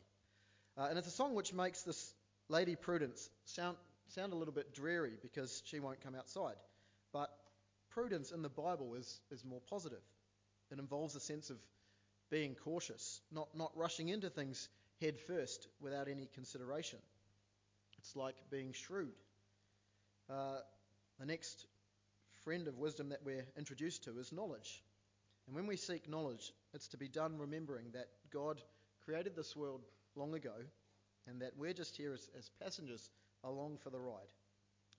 Uh, 0.76 0.88
and 0.90 0.98
it's 0.98 1.06
a 1.06 1.12
song 1.12 1.34
which 1.34 1.54
makes 1.54 1.82
this 1.82 2.14
lady 2.48 2.74
Prudence 2.74 3.30
sound, 3.44 3.76
sound 4.08 4.32
a 4.32 4.36
little 4.36 4.54
bit 4.54 4.74
dreary 4.74 5.12
because 5.22 5.62
she 5.66 5.78
won't 5.78 6.00
come 6.00 6.16
outside. 6.16 6.56
But 7.12 7.30
prudence 7.90 8.32
in 8.32 8.42
the 8.42 8.48
Bible 8.48 8.94
is, 8.94 9.20
is 9.30 9.44
more 9.44 9.60
positive. 9.70 10.02
It 10.72 10.80
involves 10.80 11.14
a 11.14 11.20
sense 11.20 11.48
of 11.50 11.58
being 12.28 12.56
cautious, 12.64 13.20
not, 13.30 13.48
not 13.56 13.70
rushing 13.76 14.08
into 14.08 14.30
things 14.30 14.68
head 15.00 15.18
first 15.18 15.68
without 15.80 16.08
any 16.08 16.28
consideration. 16.34 16.98
It's 17.98 18.16
like 18.16 18.36
being 18.50 18.72
shrewd. 18.72 19.12
Uh, 20.30 20.58
the 21.18 21.26
next 21.26 21.66
friend 22.44 22.68
of 22.68 22.78
wisdom 22.78 23.08
that 23.10 23.24
we're 23.24 23.46
introduced 23.56 24.04
to 24.04 24.18
is 24.18 24.32
knowledge. 24.32 24.82
And 25.46 25.54
when 25.54 25.66
we 25.66 25.76
seek 25.76 26.08
knowledge, 26.08 26.52
it's 26.74 26.88
to 26.88 26.96
be 26.96 27.08
done 27.08 27.38
remembering 27.38 27.86
that 27.92 28.08
God 28.32 28.60
created 29.04 29.36
this 29.36 29.54
world 29.54 29.82
long 30.16 30.34
ago 30.34 30.54
and 31.26 31.40
that 31.40 31.52
we're 31.56 31.72
just 31.72 31.96
here 31.96 32.12
as, 32.12 32.28
as 32.36 32.50
passengers 32.62 33.10
along 33.44 33.78
for 33.78 33.90
the 33.90 34.00
ride. 34.00 34.30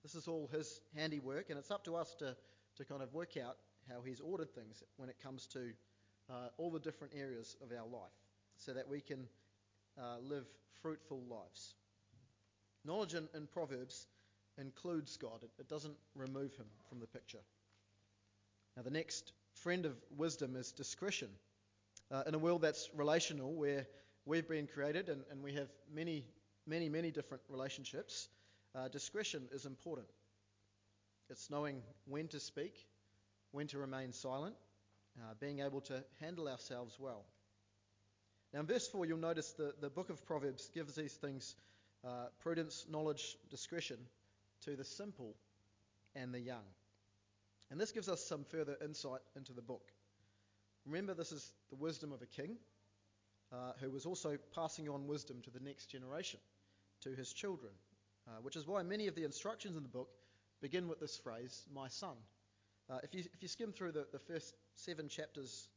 This 0.02 0.14
is 0.14 0.28
all 0.28 0.48
His 0.52 0.80
handiwork, 0.94 1.50
and 1.50 1.58
it's 1.58 1.70
up 1.70 1.84
to 1.84 1.96
us 1.96 2.14
to, 2.16 2.36
to 2.76 2.84
kind 2.84 3.02
of 3.02 3.12
work 3.12 3.36
out 3.36 3.56
how 3.90 4.00
He's 4.02 4.20
ordered 4.20 4.50
things 4.54 4.82
when 4.96 5.08
it 5.08 5.16
comes 5.22 5.46
to 5.48 5.72
uh, 6.30 6.48
all 6.56 6.70
the 6.70 6.80
different 6.80 7.14
areas 7.16 7.56
of 7.62 7.70
our 7.72 7.86
life 7.86 8.12
so 8.56 8.72
that 8.72 8.88
we 8.88 9.00
can 9.00 9.26
uh, 9.98 10.18
live 10.22 10.46
fruitful 10.82 11.22
lives. 11.28 11.74
Knowledge 12.84 13.14
in, 13.14 13.28
in 13.34 13.46
Proverbs 13.46 14.06
includes 14.58 15.16
God, 15.16 15.42
it, 15.42 15.50
it 15.58 15.68
doesn't 15.68 15.96
remove 16.14 16.54
Him 16.56 16.66
from 16.88 17.00
the 17.00 17.06
picture. 17.06 17.42
Now, 18.76 18.82
the 18.82 18.90
next 18.90 19.32
friend 19.54 19.86
of 19.86 19.96
wisdom 20.16 20.56
is 20.56 20.72
discretion. 20.72 21.28
Uh, 22.10 22.22
in 22.26 22.34
a 22.34 22.38
world 22.38 22.62
that's 22.62 22.88
relational, 22.94 23.52
where 23.52 23.86
we've 24.24 24.48
been 24.48 24.66
created 24.66 25.08
and, 25.08 25.22
and 25.30 25.42
we 25.42 25.52
have 25.54 25.68
many, 25.92 26.24
many, 26.66 26.88
many 26.88 27.10
different 27.10 27.42
relationships, 27.48 28.28
uh, 28.74 28.88
discretion 28.88 29.48
is 29.52 29.66
important. 29.66 30.06
It's 31.30 31.50
knowing 31.50 31.82
when 32.06 32.28
to 32.28 32.40
speak, 32.40 32.86
when 33.50 33.66
to 33.68 33.78
remain 33.78 34.12
silent, 34.12 34.54
uh, 35.18 35.34
being 35.40 35.60
able 35.60 35.80
to 35.82 36.04
handle 36.20 36.48
ourselves 36.48 36.96
well. 36.98 37.24
Now, 38.52 38.60
in 38.60 38.66
verse 38.66 38.88
4, 38.88 39.04
you'll 39.04 39.18
notice 39.18 39.52
the, 39.52 39.74
the 39.80 39.90
book 39.90 40.08
of 40.08 40.24
Proverbs 40.24 40.70
gives 40.72 40.94
these 40.94 41.12
things 41.12 41.54
uh, 42.04 42.26
prudence, 42.40 42.86
knowledge, 42.90 43.36
discretion 43.50 43.98
to 44.64 44.74
the 44.74 44.84
simple 44.84 45.34
and 46.14 46.32
the 46.32 46.40
young. 46.40 46.64
And 47.70 47.78
this 47.78 47.92
gives 47.92 48.08
us 48.08 48.24
some 48.24 48.44
further 48.44 48.76
insight 48.82 49.20
into 49.36 49.52
the 49.52 49.60
book. 49.60 49.92
Remember, 50.86 51.12
this 51.12 51.32
is 51.32 51.52
the 51.68 51.76
wisdom 51.76 52.12
of 52.12 52.22
a 52.22 52.26
king 52.26 52.56
uh, 53.52 53.72
who 53.80 53.90
was 53.90 54.06
also 54.06 54.38
passing 54.54 54.88
on 54.88 55.06
wisdom 55.06 55.42
to 55.42 55.50
the 55.50 55.60
next 55.60 55.86
generation, 55.86 56.40
to 57.02 57.10
his 57.10 57.34
children, 57.34 57.72
uh, 58.26 58.40
which 58.40 58.56
is 58.56 58.66
why 58.66 58.82
many 58.82 59.06
of 59.08 59.14
the 59.14 59.24
instructions 59.24 59.76
in 59.76 59.82
the 59.82 59.88
book 59.90 60.08
begin 60.62 60.88
with 60.88 61.00
this 61.00 61.18
phrase, 61.18 61.66
my 61.74 61.88
son. 61.88 62.16
Uh, 62.88 62.98
if, 63.02 63.14
you, 63.14 63.20
if 63.34 63.42
you 63.42 63.48
skim 63.48 63.72
through 63.72 63.92
the, 63.92 64.06
the 64.12 64.18
first 64.18 64.54
seven 64.74 65.06
chapters 65.06 65.68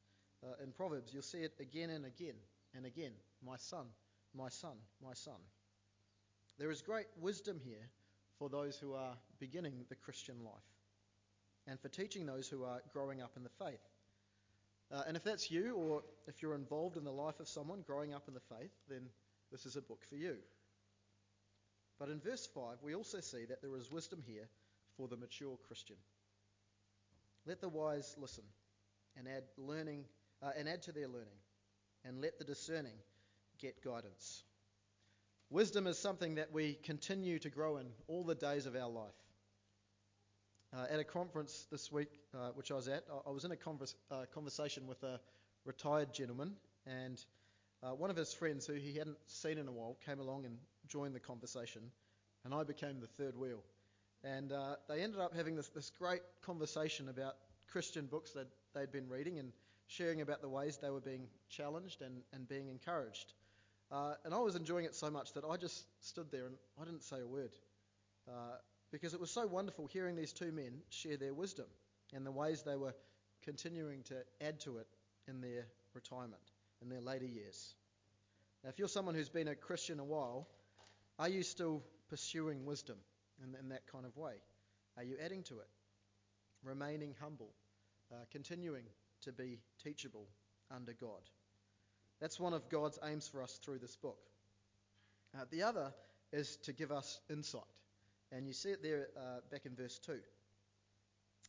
uh, 0.46 0.64
in 0.64 0.72
Proverbs, 0.72 1.14
you'll 1.14 1.22
see 1.22 1.40
it 1.40 1.54
again 1.60 1.90
and 1.90 2.06
again 2.06 2.36
and 2.76 2.86
again. 2.86 3.14
My 3.46 3.58
son, 3.58 3.86
my 4.36 4.50
son, 4.50 4.76
my 5.04 5.14
son. 5.14 5.40
There 6.58 6.72
is 6.72 6.82
great 6.82 7.08
wisdom 7.20 7.60
here 7.64 7.90
for 8.38 8.50
those 8.50 8.78
who 8.78 8.94
are 8.94 9.16
beginning 9.40 9.86
the 9.90 9.96
Christian 9.96 10.36
life 10.44 10.54
and 11.68 11.80
for 11.80 11.90
teaching 11.90 12.26
those 12.26 12.48
who 12.48 12.64
are 12.64 12.82
growing 12.94 13.22
up 13.22 13.32
in 13.38 13.44
the 13.44 13.66
faith. 13.66 13.82
Uh, 14.92 15.04
and 15.08 15.16
if 15.16 15.24
that's 15.24 15.50
you, 15.50 15.76
or 15.76 16.04
if 16.28 16.42
you're 16.42 16.56
involved 16.56 16.98
in 16.98 17.04
the 17.04 17.12
life 17.12 17.40
of 17.40 17.48
someone 17.48 17.84
growing 17.86 18.14
up 18.14 18.28
in 18.28 18.34
the 18.34 18.56
faith, 18.58 18.72
then 18.90 19.08
this 19.52 19.66
is 19.66 19.76
a 19.76 19.82
book 19.82 20.04
for 20.10 20.16
you. 20.16 20.36
But 22.00 22.10
in 22.10 22.20
verse 22.20 22.48
5, 22.54 22.78
we 22.82 22.96
also 22.96 23.22
see 23.22 23.46
that 23.46 23.62
there 23.62 23.76
is 23.76 23.92
wisdom 23.92 24.24
here 24.26 24.48
for 24.98 25.08
the 25.08 25.16
mature 25.16 25.58
Christian. 25.68 25.98
Let 27.46 27.62
the 27.62 27.70
wise 27.70 28.16
listen 28.20 28.44
and 29.18 29.28
add 29.28 29.44
learning 29.58 30.06
uh, 30.42 30.52
and 30.58 30.68
add 30.68 30.82
to 30.84 30.92
their 30.92 31.08
learning, 31.08 31.40
and 32.06 32.22
let 32.22 32.38
the 32.38 32.46
discerning 32.46 32.96
get 33.60 33.84
guidance. 33.84 34.44
Wisdom 35.50 35.86
is 35.86 35.98
something 35.98 36.36
that 36.36 36.52
we 36.52 36.76
continue 36.84 37.38
to 37.40 37.50
grow 37.50 37.78
in 37.78 37.88
all 38.08 38.24
the 38.24 38.36
days 38.36 38.66
of 38.66 38.76
our 38.76 38.90
life. 38.90 39.12
Uh, 40.74 40.86
at 40.90 41.00
a 41.00 41.04
conference 41.04 41.68
this 41.70 41.92
week, 41.92 42.22
uh, 42.34 42.52
which 42.56 42.72
I 42.72 42.76
was 42.76 42.88
at, 42.88 43.04
I, 43.12 43.30
I 43.30 43.32
was 43.34 43.44
in 43.44 43.52
a 43.52 43.58
converse, 43.58 43.94
uh, 44.10 44.24
conversation 44.34 44.88
with 44.88 45.04
a 45.04 45.20
retired 45.66 46.14
gentleman, 46.14 46.54
and 46.88 47.22
uh, 47.84 47.90
one 47.90 48.10
of 48.10 48.16
his 48.16 48.34
friends, 48.34 48.66
who 48.66 48.74
he 48.74 48.98
hadn't 48.98 49.18
seen 49.28 49.58
in 49.58 49.68
a 49.68 49.72
while, 49.72 49.98
came 50.06 50.20
along 50.20 50.46
and 50.46 50.58
joined 50.88 51.14
the 51.14 51.20
conversation, 51.20 51.82
and 52.46 52.54
I 52.54 52.64
became 52.64 53.02
the 53.02 53.08
third 53.08 53.36
wheel. 53.36 53.62
And 54.24 54.54
uh, 54.54 54.76
they 54.88 55.02
ended 55.02 55.20
up 55.20 55.36
having 55.36 55.56
this, 55.56 55.68
this 55.70 55.90
great 55.90 56.22
conversation 56.42 57.10
about 57.10 57.36
Christian 57.72 58.06
books 58.06 58.32
that 58.32 58.48
they'd 58.74 58.92
been 58.92 59.10
reading 59.10 59.40
and 59.40 59.52
sharing 59.92 60.22
about 60.22 60.42
the 60.42 60.50
ways 60.50 60.78
they 60.82 60.90
were 60.90 61.02
being 61.02 61.28
challenged 61.50 62.02
and, 62.02 62.22
and 62.34 62.48
being 62.48 62.70
encouraged. 62.70 63.34
Uh, 63.92 64.14
and 64.24 64.34
I 64.34 64.40
was 64.40 64.56
enjoying 64.56 64.86
it 64.86 64.96
so 64.96 65.12
much 65.12 65.34
that 65.34 65.44
I 65.44 65.58
just 65.58 65.84
stood 66.00 66.32
there 66.32 66.46
and 66.46 66.56
I 66.82 66.86
didn't 66.86 67.04
say 67.04 67.20
a 67.20 67.28
word. 67.28 67.52
Uh, 68.28 68.56
because 68.92 69.14
it 69.14 69.20
was 69.20 69.32
so 69.32 69.46
wonderful 69.46 69.88
hearing 69.88 70.16
these 70.16 70.32
two 70.32 70.52
men 70.52 70.72
share 70.90 71.18
their 71.18 71.34
wisdom 71.34 71.66
and 72.14 72.26
the 72.26 72.32
ways 72.32 72.64
they 72.64 72.78
were 72.78 72.94
continuing 73.44 74.04
to 74.04 74.16
add 74.40 74.62
to 74.62 74.78
it 74.78 74.88
in 75.28 75.42
their 75.42 75.66
retirement, 75.94 76.42
in 76.82 76.90
their 76.90 77.02
later 77.02 77.26
years. 77.26 77.76
Now, 78.64 78.70
if 78.70 78.80
you're 78.80 78.88
someone 78.88 79.16
who's 79.16 79.30
been 79.30 79.50
a 79.50 79.56
Christian 79.56 80.00
a 80.00 80.06
while, 80.06 80.48
are 81.20 81.30
you 81.30 81.44
still 81.44 81.84
pursuing 82.10 82.66
wisdom 82.66 82.98
in, 83.44 83.60
in 83.60 83.70
that 83.70 83.88
kind 83.92 84.06
of 84.06 84.16
way? 84.16 84.34
Are 84.98 85.04
you 85.04 85.18
adding 85.24 85.44
to 85.44 85.56
it? 85.56 85.68
Remaining 86.64 87.16
humble, 87.20 87.50
uh, 88.12 88.16
continuing 88.32 88.84
to 89.22 89.32
be 89.32 89.60
teachable 89.84 90.28
under 90.74 90.94
God. 90.94 91.22
That's 92.20 92.40
one 92.40 92.54
of 92.54 92.70
God's 92.70 93.00
aims 93.04 93.28
for 93.28 93.42
us 93.42 93.60
through 93.64 93.80
this 93.80 93.96
book. 93.96 94.20
Uh, 95.36 95.46
the 95.50 95.64
other 95.64 95.94
is 96.32 96.58
to 96.64 96.74
give 96.74 96.92
us 96.92 97.20
insight. 97.30 97.64
And 98.32 98.48
you 98.48 98.54
see 98.54 98.70
it 98.70 98.84
there 98.84 99.08
uh, 99.18 99.40
back 99.50 99.66
in 99.66 99.76
verse 99.76 100.00
2. 100.00 100.14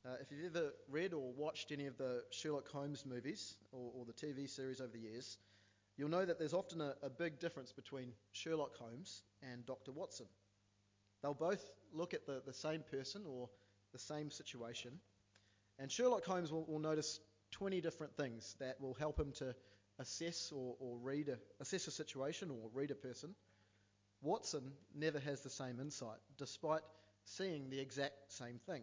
Uh, 0.04 0.08
if 0.20 0.32
you've 0.32 0.56
ever 0.56 0.72
read 0.90 1.12
or 1.12 1.32
watched 1.36 1.70
any 1.70 1.86
of 1.86 1.96
the 1.96 2.24
Sherlock 2.30 2.68
Holmes 2.68 3.04
movies 3.06 3.54
or, 3.70 3.92
or 3.94 4.04
the 4.04 4.12
TV 4.12 4.48
series 4.48 4.80
over 4.80 4.90
the 4.90 4.98
years, 4.98 5.38
you'll 5.96 6.08
know 6.08 6.24
that 6.24 6.38
there's 6.38 6.54
often 6.54 6.80
a, 6.80 6.94
a, 7.02 7.10
big 7.10 7.38
difference 7.38 7.72
between 7.72 8.12
Sherlock 8.32 8.76
Holmes 8.76 9.22
and 9.52 9.64
Dr. 9.64 9.92
Watson. 9.92 10.26
They'll 11.22 11.34
both 11.34 11.70
look 11.92 12.14
at 12.14 12.26
the, 12.26 12.42
the 12.44 12.52
same 12.52 12.82
person 12.90 13.22
or 13.28 13.48
the 13.92 13.98
same 13.98 14.30
situation, 14.30 14.98
and 15.78 15.90
Sherlock 15.90 16.24
Holmes 16.24 16.50
will, 16.50 16.64
will 16.64 16.80
notice 16.80 17.20
20 17.52 17.80
different 17.80 18.16
things 18.16 18.56
that 18.58 18.80
will 18.80 18.94
help 18.94 19.18
him 19.18 19.32
to 19.32 19.54
assess 19.98 20.52
or, 20.54 20.74
or 20.80 20.96
read 20.98 21.28
a, 21.28 21.38
assess 21.60 21.86
a 21.86 21.90
situation 21.90 22.50
or 22.50 22.70
read 22.74 22.90
a 22.90 22.94
person. 22.94 23.34
Watson 24.20 24.72
never 24.94 25.18
has 25.20 25.40
the 25.40 25.50
same 25.50 25.80
insight, 25.80 26.18
despite 26.38 26.82
seeing 27.24 27.70
the 27.70 27.80
exact 27.80 28.14
same 28.32 28.58
thing. 28.66 28.82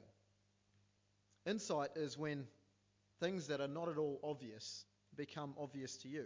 Insight 1.45 1.89
is 1.95 2.17
when 2.17 2.45
things 3.19 3.47
that 3.47 3.61
are 3.61 3.67
not 3.67 3.89
at 3.89 3.97
all 3.97 4.19
obvious 4.23 4.85
become 5.15 5.53
obvious 5.57 5.97
to 5.97 6.07
you. 6.07 6.25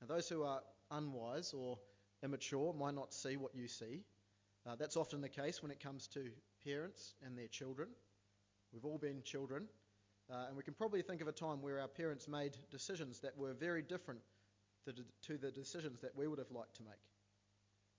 Now, 0.00 0.14
those 0.14 0.28
who 0.28 0.42
are 0.42 0.60
unwise 0.90 1.52
or 1.52 1.78
immature 2.22 2.72
might 2.72 2.94
not 2.94 3.12
see 3.12 3.36
what 3.36 3.54
you 3.54 3.68
see. 3.68 4.02
Uh, 4.66 4.76
that's 4.76 4.96
often 4.96 5.20
the 5.20 5.28
case 5.28 5.62
when 5.62 5.70
it 5.72 5.80
comes 5.80 6.06
to 6.08 6.30
parents 6.64 7.14
and 7.24 7.36
their 7.36 7.48
children. 7.48 7.88
We've 8.72 8.84
all 8.84 8.98
been 8.98 9.22
children, 9.24 9.66
uh, 10.32 10.46
and 10.48 10.56
we 10.56 10.62
can 10.62 10.74
probably 10.74 11.02
think 11.02 11.20
of 11.20 11.28
a 11.28 11.32
time 11.32 11.60
where 11.60 11.80
our 11.80 11.88
parents 11.88 12.26
made 12.26 12.56
decisions 12.70 13.20
that 13.20 13.36
were 13.36 13.52
very 13.52 13.82
different 13.82 14.20
to, 15.26 15.36
the 15.36 15.50
decisions 15.50 16.00
that 16.00 16.16
we 16.16 16.26
would 16.26 16.38
have 16.38 16.50
liked 16.50 16.76
to 16.76 16.82
make. 16.82 16.92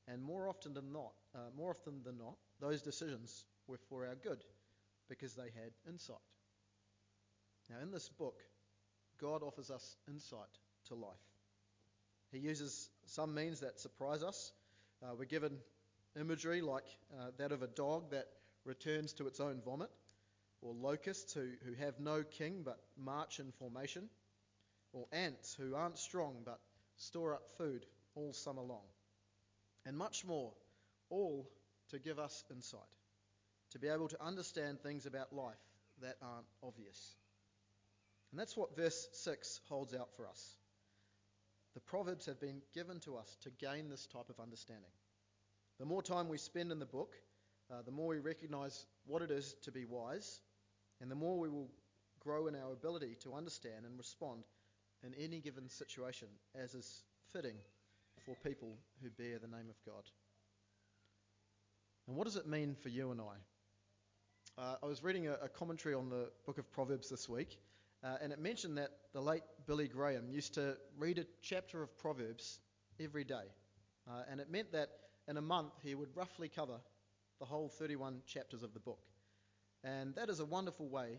And 0.08 0.22
more 0.22 0.50
often 0.50 0.74
than 0.74 0.92
not, 0.92 1.14
uh, 1.36 1.40
more 1.56 1.70
often 1.70 2.02
than 2.04 2.18
not, 2.18 2.36
those 2.60 2.82
decisions 2.82 3.46
were 3.68 3.78
for 3.90 4.08
our 4.08 4.16
good 4.16 4.44
because 5.08 5.36
they 5.36 5.44
had 5.44 5.72
insight. 5.88 6.18
Now, 7.70 7.78
in 7.82 7.92
this 7.92 8.10
book, 8.10 8.36
God 9.22 9.44
offers 9.44 9.70
us 9.70 9.96
insight 10.10 10.58
to 10.88 10.96
life. 10.96 11.14
He 12.32 12.40
uses 12.40 12.90
some 13.06 13.34
means 13.34 13.60
that 13.60 13.80
surprise 13.80 14.24
us. 14.24 14.52
Uh, 15.02 15.14
we're 15.18 15.26
given 15.26 15.58
imagery 16.20 16.62
like 16.62 16.86
uh, 17.14 17.28
that 17.38 17.52
of 17.52 17.62
a 17.62 17.68
dog 17.68 18.12
that 18.12 18.26
returns 18.66 19.14
to 19.14 19.28
its 19.28 19.40
own 19.40 19.62
vomit, 19.64 19.90
or 20.64 20.74
locusts 20.74 21.34
who, 21.34 21.50
who 21.66 21.74
have 21.74 22.00
no 22.00 22.24
king 22.24 22.62
but 22.64 22.80
march 22.98 23.40
in 23.40 23.52
formation, 23.52 24.10
or 24.94 25.06
ants 25.12 25.54
who 25.54 25.76
aren't 25.76 25.98
strong 25.98 26.38
but 26.46 26.60
store 26.96 27.34
up 27.34 27.44
food 27.58 27.86
all 28.16 28.34
summer 28.34 28.62
long, 28.62 28.86
and 29.86 29.98
much 29.98 30.24
more, 30.26 30.54
all 31.10 31.50
to 31.90 32.00
give 32.00 32.18
us 32.18 32.44
insight, 32.50 32.80
to 33.72 33.80
be 33.80 33.90
able 33.90 34.08
to 34.08 34.24
understand 34.24 34.80
things 34.80 35.06
about 35.06 35.34
life 35.34 35.60
that 36.02 36.16
aren't 36.22 36.48
obvious. 36.64 37.16
And 38.32 38.40
that's 38.40 38.56
what 38.56 38.76
verse 38.76 39.08
6 39.12 39.62
holds 39.68 39.94
out 39.94 40.10
for 40.16 40.28
us. 40.28 40.56
The 41.74 41.82
Proverbs 41.82 42.26
have 42.28 42.40
been 42.40 42.62
given 42.74 43.00
to 43.02 43.18
us 43.18 43.38
to 43.42 43.50
gain 43.60 43.90
this 43.90 44.08
type 44.08 44.30
of 44.30 44.40
understanding. 44.40 44.92
The 45.80 45.86
more 45.86 46.04
time 46.04 46.30
we 46.30 46.38
spend 46.38 46.72
in 46.72 46.80
the 46.80 46.86
book, 46.86 47.16
uh, 47.72 47.82
the 47.82 47.92
more 47.92 48.08
we 48.08 48.20
recognize 48.20 48.86
what 49.06 49.22
it 49.22 49.32
is 49.32 49.56
to 49.64 49.72
be 49.72 49.86
wise, 49.86 50.40
and 51.04 51.12
the 51.12 51.16
more 51.16 51.38
we 51.38 51.50
will 51.50 51.70
grow 52.22 52.48
in 52.48 52.56
our 52.56 52.72
ability 52.72 53.18
to 53.22 53.34
understand 53.34 53.86
and 53.86 53.98
respond 53.98 54.46
in 55.06 55.14
any 55.16 55.42
given 55.42 55.68
situation 55.68 56.30
as 56.56 56.74
is 56.74 57.04
fitting 57.34 57.58
for 58.26 58.36
people 58.36 58.78
who 59.02 59.10
bear 59.10 59.38
the 59.38 59.50
name 59.50 59.70
of 59.70 59.76
God. 59.86 60.04
And 62.08 62.16
what 62.16 62.24
does 62.24 62.38
it 62.38 62.48
mean 62.48 62.74
for 62.82 62.88
you 62.88 63.12
and 63.12 63.20
I? 63.20 64.62
Uh, 64.62 64.76
I 64.82 64.86
was 64.86 65.04
reading 65.04 65.28
a, 65.28 65.34
a, 65.34 65.50
commentary 65.50 65.94
on 65.94 66.10
the 66.10 66.30
book 66.46 66.58
of 66.58 66.72
Proverbs 66.72 67.10
this 67.10 67.28
week, 67.28 67.58
uh, 68.02 68.16
and 68.22 68.32
it 68.32 68.40
mentioned 68.40 68.78
that 68.78 68.92
the 69.12 69.20
late 69.20 69.44
Billy 69.68 69.90
Graham 69.90 70.30
used 70.30 70.54
to 70.54 70.78
read 70.98 71.18
a 71.18 71.26
chapter 71.42 71.84
of 71.84 71.98
Proverbs 71.98 72.60
every 72.98 73.26
day. 73.26 73.52
Uh, 74.08 74.22
and 74.32 74.40
it 74.40 74.50
meant 74.50 74.72
that 74.72 74.90
in 75.28 75.36
a 75.36 75.42
month 75.42 75.74
he 75.84 75.96
would 75.96 76.16
roughly 76.16 76.48
cover 76.48 76.80
the 77.40 77.46
whole 77.46 77.68
31 77.68 78.22
chapters 78.26 78.64
of 78.64 78.74
the 78.74 78.80
book. 78.80 79.00
And 79.84 80.16
that 80.16 80.30
is 80.30 80.40
a 80.40 80.46
wonderful 80.46 80.88
way 80.88 81.18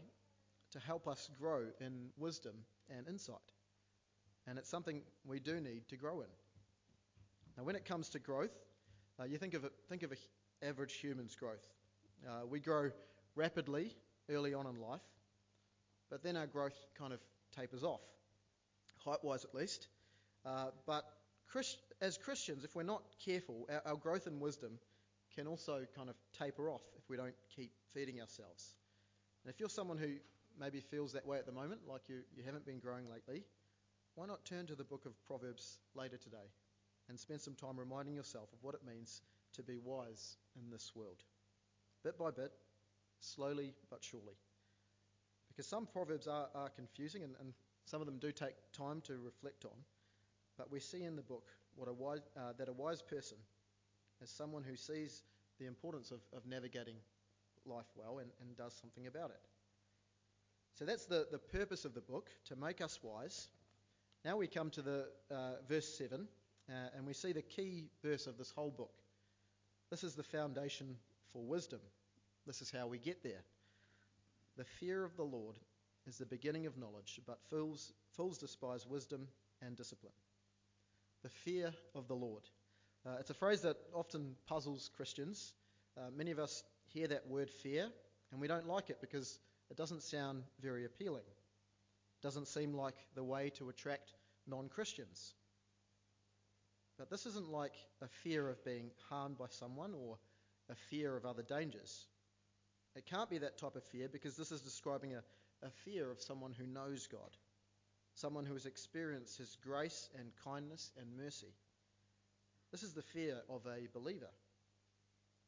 to 0.72 0.78
help 0.80 1.06
us 1.06 1.30
grow 1.38 1.62
in 1.80 2.08
wisdom 2.16 2.54
and 2.96 3.06
insight. 3.08 3.36
And 4.46 4.58
it's 4.58 4.68
something 4.68 5.02
we 5.24 5.38
do 5.38 5.60
need 5.60 5.88
to 5.88 5.96
grow 5.96 6.20
in. 6.20 6.28
Now, 7.56 7.64
when 7.64 7.76
it 7.76 7.84
comes 7.84 8.08
to 8.10 8.18
growth, 8.18 8.54
uh, 9.20 9.24
you 9.24 9.38
think 9.38 9.54
of 9.54 9.64
think 9.88 10.02
of 10.02 10.10
an 10.10 10.18
average 10.62 10.94
human's 10.94 11.36
growth. 11.36 11.66
Uh, 12.26 12.46
we 12.46 12.58
grow 12.58 12.90
rapidly 13.36 13.94
early 14.30 14.54
on 14.54 14.66
in 14.66 14.80
life, 14.80 15.00
but 16.10 16.22
then 16.22 16.36
our 16.36 16.46
growth 16.46 16.76
kind 16.98 17.12
of 17.12 17.20
tapers 17.56 17.84
off, 17.84 18.00
height-wise 19.04 19.44
at 19.44 19.54
least. 19.54 19.88
Uh, 20.44 20.66
but 20.86 21.04
Christ, 21.48 21.78
as 22.00 22.18
Christians, 22.18 22.64
if 22.64 22.74
we're 22.74 22.82
not 22.82 23.02
careful, 23.24 23.68
our, 23.70 23.92
our 23.92 23.96
growth 23.96 24.26
in 24.26 24.40
wisdom 24.40 24.78
can 25.34 25.46
also 25.46 25.86
kind 25.96 26.08
of 26.08 26.16
taper 26.36 26.70
off 26.70 26.82
if 26.96 27.08
we 27.08 27.16
don't 27.16 27.34
keep 27.54 27.70
feeding 27.94 28.20
ourselves. 28.20 28.74
And 29.44 29.52
if 29.52 29.60
you're 29.60 29.68
someone 29.68 29.98
who 29.98 30.14
maybe 30.58 30.80
feels 30.80 31.12
that 31.12 31.26
way 31.26 31.38
at 31.38 31.46
the 31.46 31.52
moment, 31.52 31.80
like 31.88 32.08
you, 32.08 32.16
you 32.36 32.42
haven't 32.44 32.66
been 32.66 32.78
growing 32.78 33.04
lately, 33.10 33.44
why 34.14 34.26
not 34.26 34.44
turn 34.44 34.66
to 34.66 34.74
the 34.74 34.84
book 34.84 35.06
of 35.06 35.12
Proverbs 35.24 35.78
later 35.94 36.16
today 36.16 36.48
and 37.08 37.18
spend 37.18 37.40
some 37.40 37.54
time 37.54 37.78
reminding 37.78 38.14
yourself 38.14 38.48
of 38.52 38.58
what 38.62 38.74
it 38.74 38.80
means 38.86 39.22
to 39.54 39.62
be 39.62 39.78
wise 39.82 40.36
in 40.56 40.70
this 40.70 40.92
world? 40.94 41.22
Bit 42.02 42.18
by 42.18 42.30
bit, 42.30 42.52
slowly 43.20 43.72
but 43.90 44.02
surely. 44.02 44.34
Because 45.48 45.66
some 45.66 45.86
proverbs 45.86 46.26
are, 46.26 46.48
are 46.54 46.68
confusing 46.70 47.22
and, 47.22 47.34
and, 47.40 47.52
some 47.86 48.00
of 48.00 48.06
them 48.06 48.16
do 48.18 48.32
take 48.32 48.54
time 48.72 49.02
to 49.02 49.18
reflect 49.18 49.66
on. 49.66 49.76
But 50.56 50.72
we 50.72 50.80
see 50.80 51.04
in 51.04 51.16
the 51.16 51.22
book 51.22 51.50
what 51.76 51.86
a 51.86 51.92
wise, 51.92 52.20
uh, 52.34 52.54
that 52.56 52.70
a 52.70 52.72
wise 52.72 53.02
person 53.02 53.36
is 54.22 54.30
someone 54.30 54.62
who 54.62 54.74
sees 54.74 55.22
the 55.60 55.66
importance 55.66 56.10
of, 56.10 56.20
of 56.34 56.46
navigating 56.46 56.96
life 57.66 57.86
well 57.96 58.18
and, 58.18 58.30
and 58.40 58.56
does 58.56 58.74
something 58.80 59.06
about 59.06 59.30
it. 59.30 59.40
So 60.74 60.84
that's 60.84 61.06
the, 61.06 61.26
the 61.30 61.38
purpose 61.38 61.84
of 61.84 61.94
the 61.94 62.00
book, 62.00 62.30
to 62.46 62.56
make 62.56 62.80
us 62.80 62.98
wise. 63.02 63.48
Now 64.24 64.36
we 64.36 64.48
come 64.48 64.70
to 64.70 64.82
the 64.82 65.06
uh, 65.30 65.52
verse 65.68 65.96
7, 65.96 66.26
uh, 66.68 66.72
and 66.96 67.06
we 67.06 67.12
see 67.12 67.32
the 67.32 67.42
key 67.42 67.90
verse 68.02 68.26
of 68.26 68.38
this 68.38 68.50
whole 68.50 68.70
book. 68.70 68.94
This 69.90 70.02
is 70.02 70.14
the 70.14 70.22
foundation 70.22 70.96
for 71.32 71.42
wisdom. 71.44 71.80
This 72.46 72.60
is 72.60 72.70
how 72.70 72.86
we 72.86 72.98
get 72.98 73.22
there. 73.22 73.42
The 74.56 74.64
fear 74.64 75.04
of 75.04 75.16
the 75.16 75.24
Lord 75.24 75.56
is 76.06 76.18
the 76.18 76.26
beginning 76.26 76.66
of 76.66 76.76
knowledge, 76.76 77.20
but 77.26 77.38
fools, 77.50 77.92
fools 78.16 78.38
despise 78.38 78.86
wisdom 78.86 79.28
and 79.62 79.76
discipline. 79.76 80.12
The 81.22 81.28
fear 81.28 81.72
of 81.94 82.08
the 82.08 82.14
Lord. 82.14 82.42
Uh, 83.06 83.16
it's 83.20 83.30
a 83.30 83.34
phrase 83.34 83.62
that 83.62 83.76
often 83.94 84.34
puzzles 84.46 84.90
Christians. 84.96 85.52
Uh, 85.96 86.10
many 86.16 86.30
of 86.30 86.38
us 86.38 86.64
hear 86.94 87.08
that 87.08 87.26
word 87.26 87.50
fear, 87.50 87.88
and 88.30 88.40
we 88.40 88.48
don't 88.48 88.68
like 88.68 88.88
it 88.88 89.00
because 89.00 89.38
it 89.70 89.76
doesn't 89.76 90.02
sound 90.02 90.44
very 90.62 90.84
appealing. 90.84 91.24
It 91.26 92.22
doesn't 92.22 92.48
seem 92.48 92.72
like 92.72 92.94
the 93.14 93.24
way 93.24 93.50
to 93.58 93.68
attract 93.68 94.12
non 94.46 94.68
Christians. 94.68 95.34
But 96.96 97.10
this 97.10 97.26
isn't 97.26 97.50
like 97.50 97.74
a 98.00 98.08
fear 98.22 98.48
of 98.48 98.64
being 98.64 98.90
harmed 99.10 99.36
by 99.36 99.46
someone 99.50 99.92
or 99.94 100.16
a 100.70 100.76
fear 100.88 101.16
of 101.16 101.26
other 101.26 101.42
dangers. 101.42 102.06
It 102.94 103.06
can't 103.06 103.28
be 103.28 103.38
that 103.38 103.58
type 103.58 103.74
of 103.74 103.82
fear 103.84 104.08
because 104.08 104.36
this 104.36 104.52
is 104.52 104.60
describing 104.60 105.14
a, 105.14 105.22
a 105.66 105.70
fear 105.84 106.10
of 106.12 106.22
someone 106.22 106.52
who 106.52 106.66
knows 106.66 107.08
God, 107.08 107.36
someone 108.14 108.46
who 108.46 108.54
has 108.54 108.66
experienced 108.66 109.38
His 109.38 109.56
grace 109.64 110.08
and 110.16 110.30
kindness 110.44 110.92
and 110.96 111.16
mercy. 111.16 111.52
This 112.70 112.84
is 112.84 112.92
the 112.92 113.02
fear 113.02 113.40
of 113.48 113.66
a 113.66 113.88
believer. 113.92 114.30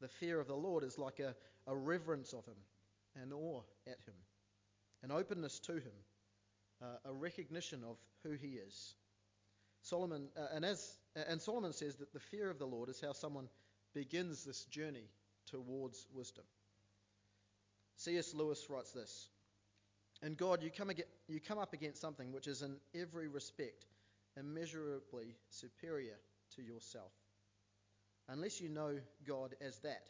The 0.01 0.07
fear 0.07 0.39
of 0.39 0.47
the 0.47 0.55
Lord 0.55 0.83
is 0.83 0.97
like 0.97 1.19
a, 1.19 1.35
a 1.65 1.75
reverence 1.75 2.33
of 2.33 2.45
Him, 2.45 2.57
an 3.21 3.33
awe 3.33 3.61
at 3.87 3.99
Him, 4.05 4.15
an 5.03 5.11
openness 5.11 5.59
to 5.61 5.73
Him, 5.73 5.97
uh, 6.81 7.09
a 7.09 7.13
recognition 7.13 7.83
of 7.83 7.97
who 8.23 8.31
He 8.33 8.57
is. 8.57 8.95
Solomon 9.81 10.27
uh, 10.37 10.47
and 10.53 10.65
as 10.65 10.97
and 11.15 11.41
Solomon 11.41 11.73
says 11.73 11.95
that 11.95 12.13
the 12.13 12.19
fear 12.19 12.49
of 12.49 12.59
the 12.59 12.65
Lord 12.65 12.89
is 12.89 13.01
how 13.01 13.13
someone 13.13 13.47
begins 13.93 14.43
this 14.43 14.65
journey 14.65 15.09
towards 15.49 16.05
wisdom. 16.13 16.43
C.S. 17.95 18.33
Lewis 18.35 18.67
writes 18.69 18.91
this 18.91 19.29
In 20.21 20.35
God, 20.35 20.61
you 20.61 20.69
come, 20.69 20.91
you 21.27 21.39
come 21.39 21.57
up 21.57 21.73
against 21.73 22.01
something 22.01 22.31
which 22.31 22.47
is 22.47 22.61
in 22.61 22.75
every 22.93 23.27
respect 23.27 23.85
immeasurably 24.37 25.35
superior 25.49 26.17
to 26.55 26.61
yourself. 26.61 27.11
Unless 28.29 28.59
you 28.59 28.69
know 28.69 28.97
God 29.25 29.55
as 29.61 29.79
that, 29.79 30.09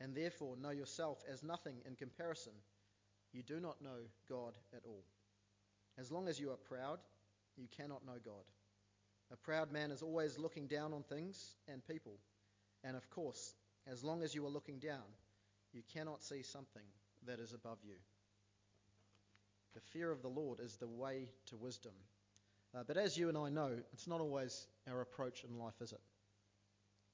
and 0.00 0.14
therefore 0.14 0.56
know 0.56 0.70
yourself 0.70 1.18
as 1.30 1.42
nothing 1.42 1.76
in 1.86 1.94
comparison, 1.94 2.52
you 3.32 3.42
do 3.42 3.60
not 3.60 3.82
know 3.82 3.98
God 4.28 4.54
at 4.74 4.82
all. 4.86 5.04
As 5.98 6.10
long 6.10 6.28
as 6.28 6.40
you 6.40 6.50
are 6.50 6.56
proud, 6.56 6.98
you 7.56 7.68
cannot 7.76 8.06
know 8.06 8.18
God. 8.24 8.44
A 9.32 9.36
proud 9.36 9.70
man 9.70 9.90
is 9.90 10.02
always 10.02 10.38
looking 10.38 10.66
down 10.66 10.92
on 10.92 11.02
things 11.02 11.54
and 11.68 11.86
people. 11.86 12.18
And 12.82 12.96
of 12.96 13.08
course, 13.10 13.54
as 13.86 14.02
long 14.02 14.22
as 14.22 14.34
you 14.34 14.44
are 14.46 14.50
looking 14.50 14.78
down, 14.78 15.04
you 15.72 15.82
cannot 15.92 16.22
see 16.22 16.42
something 16.42 16.82
that 17.26 17.38
is 17.38 17.52
above 17.52 17.78
you. 17.84 17.94
The 19.74 19.80
fear 19.80 20.10
of 20.10 20.22
the 20.22 20.28
Lord 20.28 20.58
is 20.58 20.76
the 20.76 20.88
way 20.88 21.28
to 21.46 21.56
wisdom. 21.56 21.92
Uh, 22.74 22.82
but 22.86 22.96
as 22.96 23.16
you 23.16 23.28
and 23.28 23.38
I 23.38 23.50
know, 23.50 23.70
it's 23.92 24.08
not 24.08 24.20
always 24.20 24.66
our 24.90 25.00
approach 25.00 25.44
in 25.44 25.58
life, 25.58 25.74
is 25.80 25.92
it? 25.92 26.00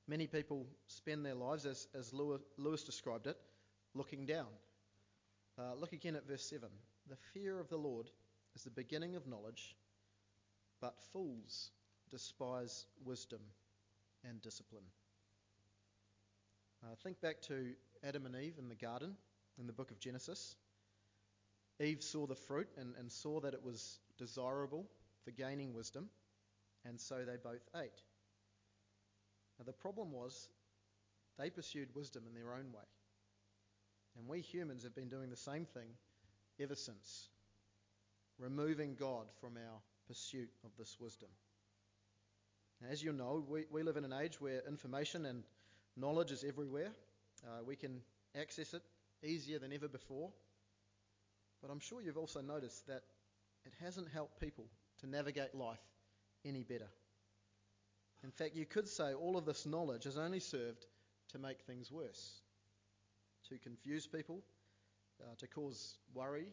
Many 0.08 0.26
people 0.26 0.66
spend 0.86 1.24
their 1.24 1.34
lives, 1.34 1.66
as, 1.66 1.88
as 1.94 2.12
Lewis 2.12 2.84
described 2.84 3.26
it, 3.26 3.36
looking 3.94 4.24
down. 4.24 4.46
Uh, 5.58 5.74
look 5.74 5.92
again 5.92 6.14
at 6.14 6.26
verse 6.26 6.48
7. 6.48 6.68
The 7.08 7.16
fear 7.32 7.58
of 7.58 7.68
the 7.68 7.76
Lord 7.76 8.10
is 8.54 8.62
the 8.62 8.70
beginning 8.70 9.16
of 9.16 9.26
knowledge, 9.26 9.74
but 10.80 10.94
fools 11.12 11.70
despise 12.10 12.86
wisdom 13.04 13.40
and 14.28 14.40
discipline. 14.42 14.84
Uh, 16.84 16.94
think 17.02 17.20
back 17.20 17.40
to 17.42 17.72
Adam 18.04 18.26
and 18.26 18.36
Eve 18.36 18.54
in 18.58 18.68
the 18.68 18.74
garden 18.74 19.14
in 19.58 19.66
the 19.66 19.72
book 19.72 19.90
of 19.90 19.98
Genesis. 19.98 20.56
Eve 21.80 22.02
saw 22.02 22.26
the 22.26 22.34
fruit 22.34 22.68
and, 22.78 22.94
and 22.98 23.10
saw 23.10 23.40
that 23.40 23.54
it 23.54 23.62
was 23.62 23.98
desirable 24.18 24.86
for 25.24 25.30
gaining 25.32 25.74
wisdom, 25.74 26.08
and 26.84 27.00
so 27.00 27.24
they 27.24 27.36
both 27.42 27.68
ate. 27.76 28.02
Now, 29.58 29.64
the 29.64 29.72
problem 29.72 30.12
was 30.12 30.48
they 31.38 31.50
pursued 31.50 31.94
wisdom 31.94 32.24
in 32.26 32.34
their 32.34 32.52
own 32.52 32.72
way. 32.72 32.88
And 34.18 34.28
we 34.28 34.40
humans 34.40 34.82
have 34.84 34.94
been 34.94 35.08
doing 35.08 35.30
the 35.30 35.36
same 35.36 35.66
thing 35.66 35.88
ever 36.60 36.74
since, 36.74 37.28
removing 38.38 38.96
God 38.98 39.26
from 39.40 39.56
our 39.56 39.80
pursuit 40.08 40.48
of 40.64 40.70
this 40.78 40.96
wisdom. 40.98 41.28
Now, 42.80 42.88
as 42.90 43.02
you 43.02 43.12
know, 43.12 43.44
we, 43.48 43.64
we 43.70 43.82
live 43.82 43.96
in 43.96 44.04
an 44.04 44.12
age 44.12 44.40
where 44.40 44.62
information 44.66 45.26
and 45.26 45.42
knowledge 45.96 46.30
is 46.30 46.44
everywhere. 46.44 46.90
Uh, 47.44 47.64
we 47.64 47.76
can 47.76 48.00
access 48.38 48.74
it 48.74 48.82
easier 49.22 49.58
than 49.58 49.72
ever 49.72 49.88
before. 49.88 50.30
But 51.62 51.70
I'm 51.70 51.80
sure 51.80 52.00
you've 52.00 52.18
also 52.18 52.40
noticed 52.40 52.86
that 52.86 53.02
it 53.64 53.72
hasn't 53.82 54.08
helped 54.12 54.40
people 54.40 54.66
to 55.00 55.06
navigate 55.06 55.54
life 55.54 55.80
any 56.44 56.62
better. 56.62 56.88
In 58.24 58.30
fact, 58.30 58.56
you 58.56 58.66
could 58.66 58.88
say 58.88 59.14
all 59.14 59.36
of 59.36 59.44
this 59.44 59.66
knowledge 59.66 60.04
has 60.04 60.16
only 60.18 60.40
served 60.40 60.86
to 61.32 61.38
make 61.38 61.60
things 61.62 61.90
worse. 61.90 62.40
to 63.48 63.58
confuse 63.58 64.08
people, 64.08 64.42
uh, 65.22 65.34
to 65.38 65.46
cause 65.46 65.98
worry 66.14 66.46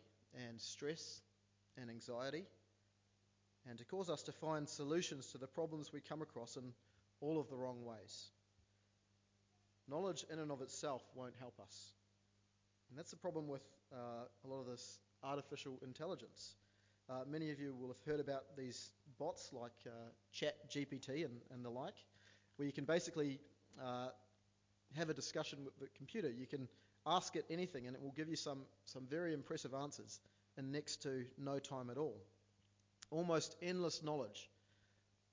and 0.47 0.61
stress 0.61 1.21
and 1.75 1.89
anxiety, 1.89 2.45
and 3.67 3.79
to 3.79 3.85
cause 3.85 4.09
us 4.11 4.21
to 4.23 4.31
find 4.31 4.69
solutions 4.69 5.27
to 5.31 5.39
the 5.39 5.47
problems 5.47 5.91
we 5.91 6.01
come 6.01 6.21
across 6.21 6.55
in 6.55 6.73
all 7.19 7.39
of 7.39 7.49
the 7.49 7.57
wrong 7.57 7.83
ways. 7.83 8.29
Knowledge 9.87 10.23
in 10.31 10.39
and 10.39 10.51
of 10.51 10.61
itself 10.61 11.01
won't 11.15 11.33
help 11.39 11.59
us. 11.59 11.93
And 12.89 12.99
that's 12.99 13.09
the 13.11 13.17
problem 13.17 13.47
with 13.47 13.63
uh, 13.91 14.25
a 14.45 14.47
lot 14.47 14.59
of 14.59 14.67
this 14.67 14.99
artificial 15.23 15.79
intelligence. 15.83 16.55
Uh, 17.09 17.23
many 17.27 17.49
of 17.49 17.59
you 17.59 17.73
will 17.73 17.87
have 17.87 18.01
heard 18.05 18.19
about 18.19 18.55
these 18.57 18.91
bots 19.17 19.51
like 19.53 19.71
uh, 19.85 19.89
Chat 20.31 20.55
GPT 20.69 21.25
and, 21.25 21.33
and, 21.51 21.63
the 21.63 21.69
like, 21.69 21.95
where 22.57 22.65
you 22.65 22.71
can 22.71 22.85
basically 22.85 23.39
uh, 23.81 24.09
have 24.95 25.09
a 25.09 25.13
discussion 25.13 25.59
with 25.63 25.77
the 25.79 25.87
computer. 25.97 26.29
You 26.29 26.47
can 26.47 26.67
ask 27.05 27.35
it 27.35 27.45
anything 27.49 27.87
and 27.87 27.95
it 27.95 28.01
will 28.01 28.13
give 28.15 28.29
you 28.29 28.35
some, 28.35 28.59
some 28.85 29.05
very 29.09 29.33
impressive 29.33 29.73
answers 29.73 30.19
in 30.57 30.71
next 30.71 31.01
to 31.03 31.25
no 31.37 31.59
time 31.59 31.89
at 31.89 31.97
all. 31.97 32.17
Almost 33.11 33.55
endless 33.61 34.03
knowledge. 34.03 34.49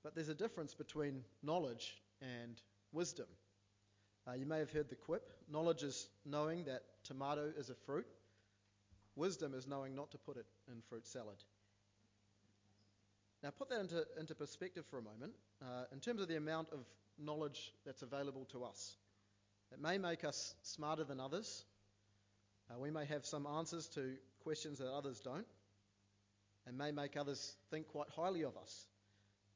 But 0.03 0.15
there's 0.15 0.29
a 0.29 0.35
difference 0.35 0.75
between 0.75 1.23
knowledge 1.43 1.97
and 2.21 2.61
wisdom. 2.93 3.27
Uh, 4.27 4.35
you 4.35 4.47
may 4.47 4.59
have 4.59 4.71
heard 4.71 4.89
the 4.89 4.97
quip 4.97 5.31
knowledge 5.51 5.83
is 5.83 6.09
knowing 6.25 6.65
that 6.65 6.83
tomato 7.05 7.51
is 7.57 7.71
a 7.71 7.75
fruit, 7.75 8.07
wisdom 9.17 9.55
is 9.55 9.67
knowing 9.67 9.95
not 9.95 10.11
to 10.13 10.19
put 10.19 10.37
it 10.37 10.47
in 10.69 10.81
fruit 10.89 11.07
salad. 11.07 11.37
Now, 13.43 13.51
put 13.51 13.71
that 13.71 13.81
into, 13.81 14.05
into 14.19 14.35
perspective 14.35 14.85
for 14.91 14.99
a 14.99 15.03
moment 15.03 15.33
uh, 15.63 15.85
in 15.93 16.01
terms 16.01 16.21
of 16.21 16.29
the 16.29 16.37
amount 16.37 16.69
of 16.73 16.81
knowledge 17.19 17.73
that's 17.87 18.03
available 18.03 18.47
to 18.53 18.65
us. 18.65 18.97
It 19.73 19.81
may 19.81 19.99
make 19.99 20.25
us 20.25 20.55
smarter 20.63 21.05
than 21.05 21.21
others. 21.21 21.65
Uh, 22.71 22.79
we 22.79 22.91
may 22.91 23.07
have 23.07 23.25
some 23.25 23.47
answers 23.47 23.89
to 23.95 24.17
questions 24.43 24.79
that 24.79 24.93
others 24.93 25.21
don't, 25.21 25.47
and 26.67 26.77
may 26.77 26.93
make 26.93 27.17
others 27.17 27.55
think 27.71 27.89
quite 27.89 28.09
highly 28.11 28.43
of 28.43 28.57
us. 28.57 28.87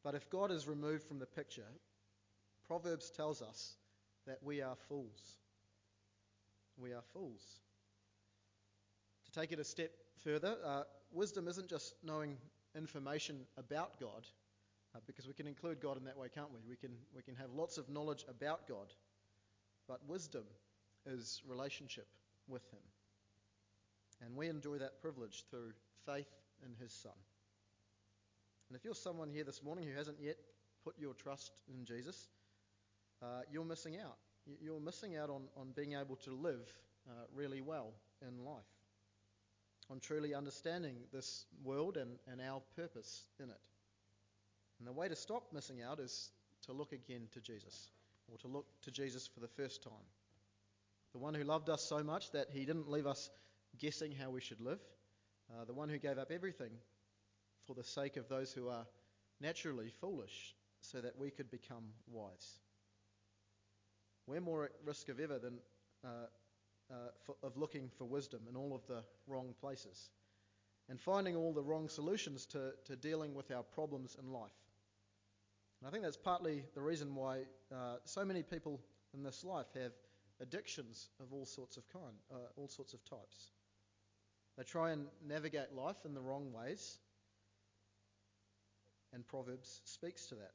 But 0.02 0.14
if 0.14 0.30
God 0.30 0.50
is 0.50 0.66
removed 0.66 1.04
from 1.04 1.18
the 1.18 1.26
picture, 1.26 1.66
Proverbs 2.66 3.10
tells 3.10 3.42
us 3.42 3.74
that 4.26 4.38
we 4.42 4.62
are 4.62 4.76
fools. 4.88 5.36
We 6.78 6.92
are 6.92 7.02
fools. 7.12 7.42
To 9.26 9.40
take 9.40 9.52
it 9.52 9.58
a 9.58 9.64
step 9.64 9.90
further, 10.22 10.56
uh, 10.64 10.82
wisdom 11.12 11.48
isn't 11.48 11.68
just 11.68 11.94
knowing 12.02 12.36
information 12.76 13.40
about 13.56 14.00
God, 14.00 14.26
uh, 14.94 15.00
because 15.06 15.26
we 15.26 15.34
can 15.34 15.46
include 15.46 15.80
God 15.80 15.96
in 15.96 16.04
that 16.04 16.18
way, 16.18 16.28
can't 16.34 16.52
we? 16.52 16.60
We 16.68 16.76
can, 16.76 16.90
we 17.14 17.22
can 17.22 17.37
have 17.37 17.50
lots 17.50 17.78
of 17.78 17.88
knowledge 17.88 18.24
about 18.28 18.68
God, 18.68 18.92
but 19.88 20.00
wisdom 20.08 20.44
is 21.06 21.42
relationship 21.46 22.06
with 22.48 22.62
Him. 22.72 22.80
And 24.24 24.37
we 24.37 24.48
enjoy 24.48 24.78
that 24.78 25.00
privilege 25.02 25.44
through 25.50 25.72
faith 26.06 26.30
in 26.64 26.74
His 26.80 26.92
Son. 26.92 27.12
And 28.68 28.76
if 28.76 28.84
you're 28.84 28.94
someone 28.94 29.30
here 29.30 29.44
this 29.44 29.62
morning 29.62 29.87
who 29.87 29.96
hasn't 29.96 30.18
yet 30.20 30.37
put 30.84 30.94
your 30.98 31.14
trust 31.14 31.52
in 31.68 31.84
Jesus, 31.84 32.28
uh, 33.22 33.42
you're 33.50 33.64
missing 33.64 33.96
out. 34.02 34.16
You're 34.60 34.80
missing 34.80 35.16
out 35.16 35.30
on, 35.30 35.42
on 35.56 35.72
being 35.74 35.94
able 35.94 36.16
to 36.16 36.32
live 36.32 36.72
uh, 37.08 37.12
really 37.34 37.60
well 37.60 37.92
in 38.26 38.44
life, 38.44 38.64
on 39.90 40.00
truly 40.00 40.34
understanding 40.34 40.96
this 41.12 41.44
world 41.62 41.96
and, 41.96 42.10
and 42.30 42.40
our 42.40 42.62
purpose 42.76 43.24
in 43.38 43.50
it. 43.50 43.60
And 44.78 44.88
the 44.88 44.92
way 44.92 45.08
to 45.08 45.16
stop 45.16 45.52
missing 45.52 45.82
out 45.82 46.00
is 46.00 46.30
to 46.66 46.72
look 46.72 46.92
again 46.92 47.28
to 47.32 47.40
Jesus, 47.40 47.90
or 48.30 48.38
to 48.38 48.48
look 48.48 48.66
to 48.82 48.90
Jesus 48.90 49.26
for 49.26 49.40
the 49.40 49.48
first 49.48 49.82
time. 49.82 49.92
The 51.12 51.18
one 51.18 51.34
who 51.34 51.44
loved 51.44 51.68
us 51.68 51.82
so 51.82 52.02
much 52.02 52.32
that 52.32 52.48
he 52.50 52.64
didn't 52.64 52.90
leave 52.90 53.06
us 53.06 53.30
guessing 53.78 54.12
how 54.12 54.30
we 54.30 54.40
should 54.40 54.60
live, 54.60 54.80
uh, 55.50 55.64
the 55.64 55.74
one 55.74 55.88
who 55.88 55.98
gave 55.98 56.18
up 56.18 56.30
everything 56.30 56.70
for 57.66 57.74
the 57.74 57.84
sake 57.84 58.16
of 58.16 58.28
those 58.28 58.52
who 58.52 58.68
are 58.68 58.86
naturally 59.40 59.90
foolish 60.00 60.54
so 60.80 61.00
that 61.00 61.18
we 61.18 61.30
could 61.30 61.50
become 61.50 61.84
wise. 62.10 62.58
We're 64.26 64.40
more 64.40 64.64
at 64.64 64.72
risk 64.84 65.08
of 65.08 65.20
ever 65.20 65.38
than 65.38 65.58
uh, 66.04 66.26
uh, 66.90 66.94
for, 67.24 67.36
of 67.42 67.56
looking 67.56 67.90
for 67.98 68.04
wisdom 68.04 68.40
in 68.48 68.56
all 68.56 68.74
of 68.74 68.86
the 68.86 69.02
wrong 69.26 69.54
places 69.60 70.10
and 70.88 71.00
finding 71.00 71.34
all 71.34 71.52
the 71.52 71.62
wrong 71.62 71.88
solutions 71.88 72.46
to, 72.46 72.72
to 72.84 72.96
dealing 72.96 73.34
with 73.34 73.50
our 73.50 73.62
problems 73.62 74.16
in 74.20 74.30
life. 74.30 74.52
And 75.80 75.88
I 75.88 75.90
think 75.90 76.04
that's 76.04 76.16
partly 76.16 76.64
the 76.74 76.82
reason 76.82 77.14
why 77.14 77.42
uh, 77.72 77.96
so 78.04 78.24
many 78.24 78.42
people 78.42 78.80
in 79.14 79.22
this 79.22 79.44
life 79.44 79.66
have 79.74 79.92
addictions 80.40 81.08
of 81.20 81.32
all 81.32 81.46
sorts 81.46 81.76
of 81.76 81.84
kind, 81.92 82.14
uh, 82.32 82.36
all 82.56 82.68
sorts 82.68 82.92
of 82.92 83.04
types. 83.04 83.50
They 84.56 84.64
try 84.64 84.90
and 84.90 85.06
navigate 85.26 85.72
life 85.74 85.96
in 86.04 86.14
the 86.14 86.20
wrong 86.20 86.52
ways, 86.52 86.98
and 89.12 89.26
Proverbs 89.26 89.80
speaks 89.84 90.26
to 90.26 90.36
that. 90.36 90.52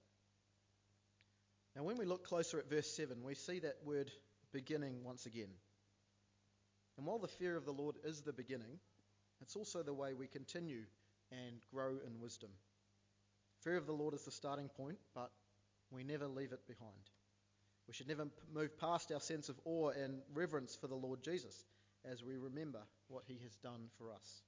Now, 1.76 1.84
when 1.84 1.98
we 1.98 2.06
look 2.06 2.26
closer 2.26 2.60
at 2.60 2.70
verse 2.70 2.90
7, 2.96 3.18
we 3.24 3.36
see 3.36 3.60
that 3.60 3.78
word 3.86 4.12
beginning 4.52 5.04
once 5.04 5.26
again. 5.26 5.50
And 7.00 7.08
while 7.08 7.18
the 7.18 7.30
fear 7.30 7.56
of 7.56 7.64
the 7.64 7.72
Lord 7.72 7.96
is 8.04 8.20
the 8.20 8.34
beginning, 8.34 8.78
it's 9.40 9.56
also 9.56 9.82
the 9.82 9.94
way 9.94 10.14
we 10.14 10.28
continue 10.28 10.82
and 11.32 11.56
grow 11.74 11.92
in 12.06 12.20
wisdom. 12.20 12.50
Fear 13.64 13.78
of 13.78 13.86
the 13.86 13.94
Lord 13.94 14.14
is 14.14 14.26
the 14.26 14.32
starting 14.32 14.68
point, 14.68 14.98
but 15.16 15.32
we 15.92 16.04
never 16.04 16.28
leave 16.28 16.52
it 16.52 16.68
behind. 16.68 16.92
We 17.88 17.94
should 17.94 18.10
never 18.10 18.28
move 18.54 18.78
past 18.78 19.14
our 19.14 19.22
sense 19.22 19.48
of 19.48 19.58
awe 19.64 19.92
and 19.92 20.20
reverence 20.34 20.76
for 20.76 20.88
the 20.88 20.96
Lord 20.96 21.24
Jesus 21.24 21.64
as 22.04 22.22
we 22.22 22.36
remember 22.36 22.82
what 23.08 23.24
he 23.26 23.40
has 23.44 23.56
done 23.64 23.88
for 23.98 24.12
us. 24.12 24.42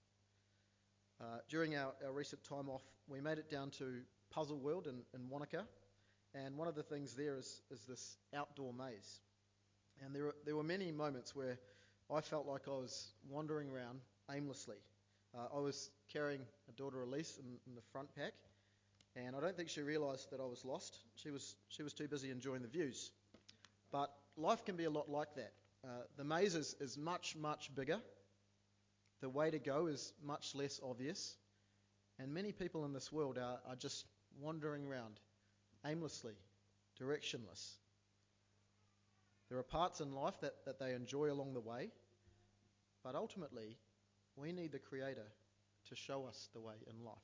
Uh, 1.21 1.37
during 1.47 1.77
our, 1.77 1.93
our 2.05 2.11
recent 2.11 2.43
time 2.43 2.67
off, 2.67 2.83
we 3.07 3.21
made 3.21 3.37
it 3.37 3.49
down 3.49 3.69
to 3.77 4.01
Puzzle 4.29 4.59
World 4.59 4.87
in, 4.87 5.03
in 5.15 5.29
Wanaka, 5.29 5.63
and 6.35 6.57
one 6.57 6.67
of 6.67 6.75
the 6.75 6.83
things 6.83 7.13
there 7.13 7.37
is, 7.37 7.61
is 7.71 7.85
this 7.87 8.17
outdoor 8.35 8.73
maze. 8.73 9.21
And 10.03 10.13
there, 10.13 10.33
there 10.45 10.57
were 10.57 10.63
many 10.63 10.91
moments 10.91 11.33
where 11.33 11.57
I 12.13 12.19
felt 12.19 12.45
like 12.45 12.67
I 12.67 12.71
was 12.71 13.07
wandering 13.29 13.69
around 13.69 14.01
aimlessly. 14.29 14.75
Uh, 15.33 15.55
I 15.55 15.59
was 15.59 15.89
carrying 16.11 16.41
a 16.67 16.71
daughter 16.73 17.01
Elise 17.03 17.39
in, 17.39 17.45
in, 17.65 17.73
the 17.73 17.81
front 17.93 18.13
pack, 18.15 18.33
and 19.15 19.33
I 19.33 19.39
don't 19.39 19.55
think 19.55 19.69
she 19.69 19.81
realised 19.81 20.29
that 20.31 20.41
I 20.41 20.45
was 20.45 20.65
lost. 20.65 20.97
She 21.15 21.31
was, 21.31 21.55
she 21.69 21.83
was 21.83 21.93
too 21.93 22.09
busy 22.09 22.29
enjoying 22.29 22.63
the 22.63 22.67
views. 22.67 23.11
But 23.93 24.11
life 24.35 24.65
can 24.65 24.75
be 24.75 24.83
a 24.83 24.89
lot 24.89 25.09
like 25.09 25.35
that. 25.35 25.53
Uh, 25.85 25.87
the 26.17 26.25
maze 26.25 26.53
is, 26.53 26.75
is 26.81 26.97
much, 26.97 27.37
much 27.39 27.73
bigger. 27.75 27.99
The 29.21 29.29
way 29.29 29.49
to 29.49 29.59
go 29.59 29.87
is 29.87 30.11
much 30.21 30.53
less 30.53 30.81
obvious. 30.83 31.35
And 32.19 32.33
many 32.33 32.51
people 32.51 32.83
in 32.83 32.91
this 32.91 33.09
world 33.09 33.37
are, 33.37 33.59
are 33.69 33.75
just 33.77 34.05
wandering 34.41 34.85
around 34.85 35.19
aimlessly, 35.85 36.33
directionless. 37.01 37.75
There 39.49 39.57
are 39.57 39.63
parts 39.63 40.01
in 40.01 40.13
life 40.13 40.39
that, 40.41 40.53
that 40.65 40.79
they 40.79 40.93
enjoy 40.93 41.31
along 41.31 41.53
the 41.53 41.59
way, 41.59 41.89
but 43.03 43.15
ultimately, 43.15 43.77
we 44.35 44.51
need 44.51 44.71
the 44.71 44.79
Creator 44.79 45.27
to 45.89 45.95
show 45.95 46.25
us 46.25 46.49
the 46.53 46.61
way 46.61 46.75
in 46.87 47.03
life, 47.03 47.17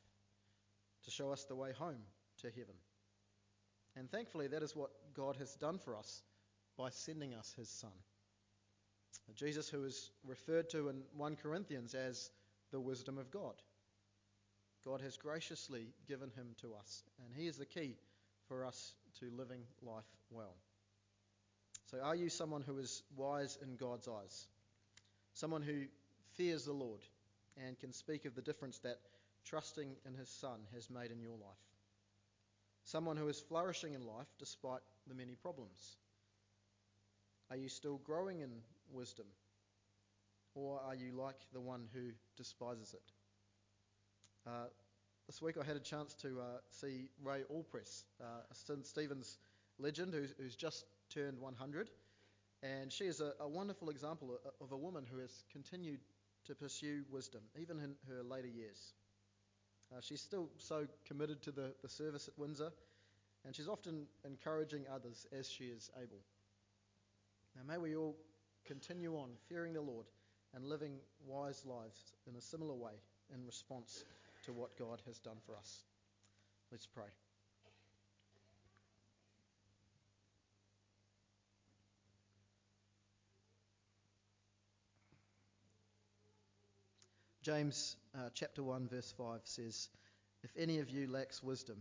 to 1.06 1.12
show 1.12 1.32
us 1.32 1.46
the 1.46 1.56
way 1.56 1.72
home 1.72 2.02
to 2.42 2.48
heaven. 2.48 2.76
And 3.96 4.10
thankfully, 4.12 4.48
that 4.48 4.64
is 4.64 4.76
what 4.76 4.92
God 5.16 5.36
has 5.38 5.56
done 5.56 5.80
for 5.80 5.96
us 5.96 6.22
by 6.78 6.90
sending 6.90 7.34
us 7.34 7.54
His 7.58 7.70
Son. 7.70 7.92
Jesus, 9.36 9.70
who 9.70 9.84
is 9.84 10.12
referred 10.24 10.70
to 10.70 10.90
in 10.90 11.02
1 11.16 11.36
Corinthians 11.36 11.94
as 11.94 12.30
the 12.72 12.80
wisdom 12.80 13.18
of 13.18 13.32
God. 13.32 13.56
God 14.86 15.02
has 15.02 15.18
graciously 15.18 15.88
given 16.08 16.30
him 16.30 16.56
to 16.62 16.74
us, 16.74 17.04
and 17.24 17.36
he 17.36 17.48
is 17.48 17.58
the 17.58 17.66
key 17.66 17.98
for 18.48 18.66
us 18.66 18.94
to 19.20 19.30
living 19.36 19.62
life 19.82 20.06
well. 20.30 20.56
So, 21.92 22.00
are 22.00 22.16
you 22.16 22.30
someone 22.30 22.62
who 22.62 22.78
is 22.78 23.04
wise 23.16 23.58
in 23.62 23.76
God's 23.76 24.08
eyes? 24.08 24.48
Someone 25.38 25.62
who 25.62 25.84
fears 26.34 26.66
the 26.66 26.74
Lord 26.74 27.02
and 27.64 27.78
can 27.78 27.94
speak 27.94 28.26
of 28.26 28.34
the 28.34 28.42
difference 28.42 28.80
that 28.80 28.98
trusting 29.46 29.96
in 30.04 30.16
his 30.16 30.30
Son 30.30 30.62
has 30.74 30.90
made 30.90 31.12
in 31.12 31.22
your 31.22 31.38
life? 31.38 31.62
Someone 32.86 33.18
who 33.18 33.28
is 33.28 33.40
flourishing 33.40 33.94
in 33.94 34.02
life 34.02 34.26
despite 34.40 34.82
the 35.06 35.14
many 35.14 35.36
problems? 35.36 35.98
Are 37.52 37.56
you 37.56 37.70
still 37.70 38.00
growing 38.04 38.40
in 38.40 38.50
wisdom? 38.92 39.28
Or 40.56 40.82
are 40.84 40.96
you 40.96 41.12
like 41.12 41.38
the 41.54 41.62
one 41.62 41.88
who 41.94 42.14
despises 42.36 42.96
it? 42.96 43.12
Uh, 44.50 44.70
this 45.28 45.40
week 45.40 45.58
I 45.62 45.64
had 45.64 45.76
a 45.76 45.82
chance 45.82 46.16
to 46.16 46.40
uh, 46.40 46.44
see 46.72 47.10
Ray 47.24 47.44
Allpress, 47.54 48.06
uh, 48.20 48.42
St. 48.54 48.88
Stephen's 48.88 49.38
legend, 49.78 50.16
who's, 50.16 50.34
who's, 50.40 50.56
just 50.56 50.86
turned 51.12 51.38
100. 51.38 51.92
And 52.64 52.92
she 52.92 53.06
is 53.06 53.22
a, 53.22 53.34
a, 53.40 53.48
wonderful 53.48 53.90
example 53.90 54.40
of 54.60 54.72
a 54.72 54.78
woman 54.78 55.06
who 55.10 55.20
has 55.20 55.44
continued 55.52 56.00
to 56.46 56.56
pursue 56.56 57.04
wisdom, 57.12 57.42
even 57.60 57.80
in 57.80 57.96
her 58.08 58.24
later 58.24 58.48
years. 58.48 58.94
Uh, 59.92 60.02
she's 60.02 60.22
still 60.22 60.50
so 60.58 60.88
committed 61.06 61.42
to 61.44 61.52
the, 61.52 61.74
the 61.82 61.90
service 61.90 62.28
at 62.28 62.38
Windsor, 62.38 62.72
and 63.46 63.56
she's 63.56 63.68
often 63.68 64.08
encouraging 64.26 64.86
others 64.94 65.28
as 65.38 65.48
she 65.50 65.66
is 65.66 65.92
able. 65.98 66.20
Now, 67.56 67.62
may 67.68 67.78
we 67.78 67.96
all 67.96 68.16
continue 68.66 69.16
on 69.16 69.30
fearing 69.48 69.74
the 69.74 69.82
Lord 69.82 70.08
and 70.54 70.66
living 70.66 70.98
wise 71.26 71.64
lives 71.66 72.14
in 72.28 72.36
a 72.36 72.42
similar 72.42 72.74
way 72.74 72.94
in 73.34 73.46
response 73.46 74.04
to 74.46 74.54
what 74.54 74.78
God 74.78 75.02
has 75.06 75.20
done 75.20 75.38
for 75.46 75.56
us. 75.56 75.84
Let's 76.72 76.88
pray. 76.88 77.27
James 87.48 87.96
uh, 88.14 88.28
chapter 88.34 88.62
1, 88.62 88.90
verse 88.90 89.14
5 89.18 89.40
says, 89.46 89.88
If 90.44 90.52
any 90.58 90.80
of 90.80 90.90
you 90.90 91.08
lacks 91.10 91.42
wisdom, 91.42 91.78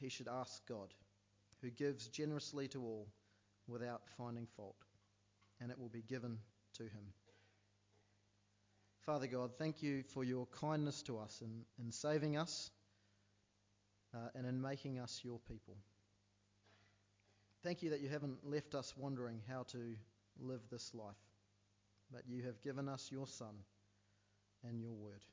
he 0.00 0.08
should 0.08 0.26
ask 0.26 0.66
God, 0.66 0.94
who 1.60 1.68
gives 1.68 2.08
generously 2.08 2.66
to 2.68 2.80
all 2.80 3.06
without 3.68 4.00
finding 4.16 4.46
fault, 4.56 4.86
and 5.60 5.70
it 5.70 5.78
will 5.78 5.90
be 5.90 6.00
given 6.00 6.38
to 6.78 6.84
him. 6.84 7.12
Father 9.04 9.26
God, 9.26 9.50
thank 9.58 9.82
you 9.82 10.02
for 10.02 10.24
your 10.24 10.46
kindness 10.46 11.02
to 11.02 11.18
us 11.18 11.42
in, 11.42 11.66
in 11.78 11.92
saving 11.92 12.38
us 12.38 12.70
uh, 14.14 14.30
and 14.34 14.46
in 14.46 14.62
making 14.62 14.98
us 14.98 15.20
your 15.22 15.40
people. 15.46 15.76
Thank 17.62 17.82
you 17.82 17.90
that 17.90 18.00
you 18.00 18.08
haven't 18.08 18.38
left 18.48 18.74
us 18.74 18.94
wondering 18.96 19.42
how 19.46 19.64
to 19.72 19.94
live 20.40 20.62
this 20.70 20.94
life, 20.94 21.20
but 22.10 22.22
you 22.26 22.44
have 22.44 22.62
given 22.62 22.88
us 22.88 23.10
your 23.12 23.26
Son 23.26 23.56
and 24.68 24.80
your 24.80 24.92
word. 24.92 25.24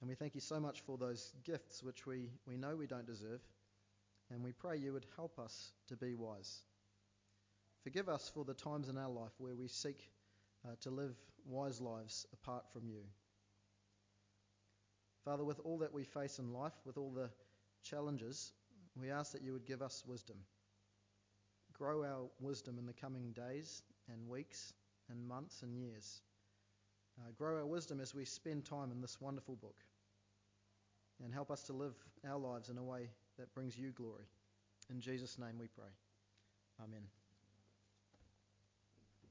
And 0.00 0.08
we 0.08 0.14
thank 0.14 0.34
you 0.34 0.40
so 0.40 0.60
much 0.60 0.80
for 0.82 0.98
those 0.98 1.32
gifts 1.44 1.82
which 1.82 2.06
we, 2.06 2.30
we 2.46 2.56
know 2.56 2.76
we 2.76 2.86
don't 2.86 3.06
deserve. 3.06 3.40
And 4.30 4.42
we 4.42 4.52
pray 4.52 4.76
you 4.76 4.92
would 4.92 5.06
help 5.16 5.38
us 5.38 5.72
to 5.88 5.96
be 5.96 6.14
wise. 6.14 6.62
Forgive 7.82 8.08
us 8.08 8.30
for 8.34 8.44
the 8.44 8.54
times 8.54 8.88
in 8.88 8.98
our 8.98 9.10
life 9.10 9.32
where 9.38 9.54
we 9.54 9.68
seek 9.68 10.10
uh, 10.64 10.74
to 10.80 10.90
live 10.90 11.14
wise 11.46 11.80
lives 11.80 12.26
apart 12.32 12.64
from 12.72 12.88
you. 12.88 13.02
Father, 15.24 15.44
with 15.44 15.60
all 15.64 15.78
that 15.78 15.92
we 15.92 16.04
face 16.04 16.38
in 16.38 16.52
life, 16.52 16.74
with 16.84 16.98
all 16.98 17.10
the 17.10 17.30
challenges, 17.82 18.52
we 19.00 19.10
ask 19.10 19.32
that 19.32 19.42
you 19.42 19.52
would 19.52 19.66
give 19.66 19.82
us 19.82 20.04
wisdom. 20.06 20.36
Grow 21.72 22.04
our 22.04 22.28
wisdom 22.40 22.78
in 22.78 22.86
the 22.86 22.92
coming 22.92 23.32
days 23.32 23.82
and 24.08 24.28
weeks 24.28 24.72
and 25.10 25.26
months 25.28 25.62
and 25.62 25.76
years. 25.76 26.20
Uh, 27.18 27.30
grow 27.38 27.56
our 27.56 27.66
wisdom 27.66 28.00
as 28.00 28.14
we 28.14 28.24
spend 28.24 28.64
time 28.64 28.90
in 28.92 29.00
this 29.00 29.20
wonderful 29.20 29.56
book. 29.56 29.76
And 31.24 31.32
help 31.32 31.50
us 31.50 31.62
to 31.64 31.72
live 31.72 31.94
our 32.28 32.38
lives 32.38 32.68
in 32.68 32.76
a 32.76 32.82
way 32.82 33.08
that 33.38 33.52
brings 33.54 33.78
you 33.78 33.90
glory. 33.90 34.26
In 34.90 35.00
Jesus' 35.00 35.38
name 35.38 35.58
we 35.58 35.66
pray. 35.66 35.88
Amen. 36.82 37.02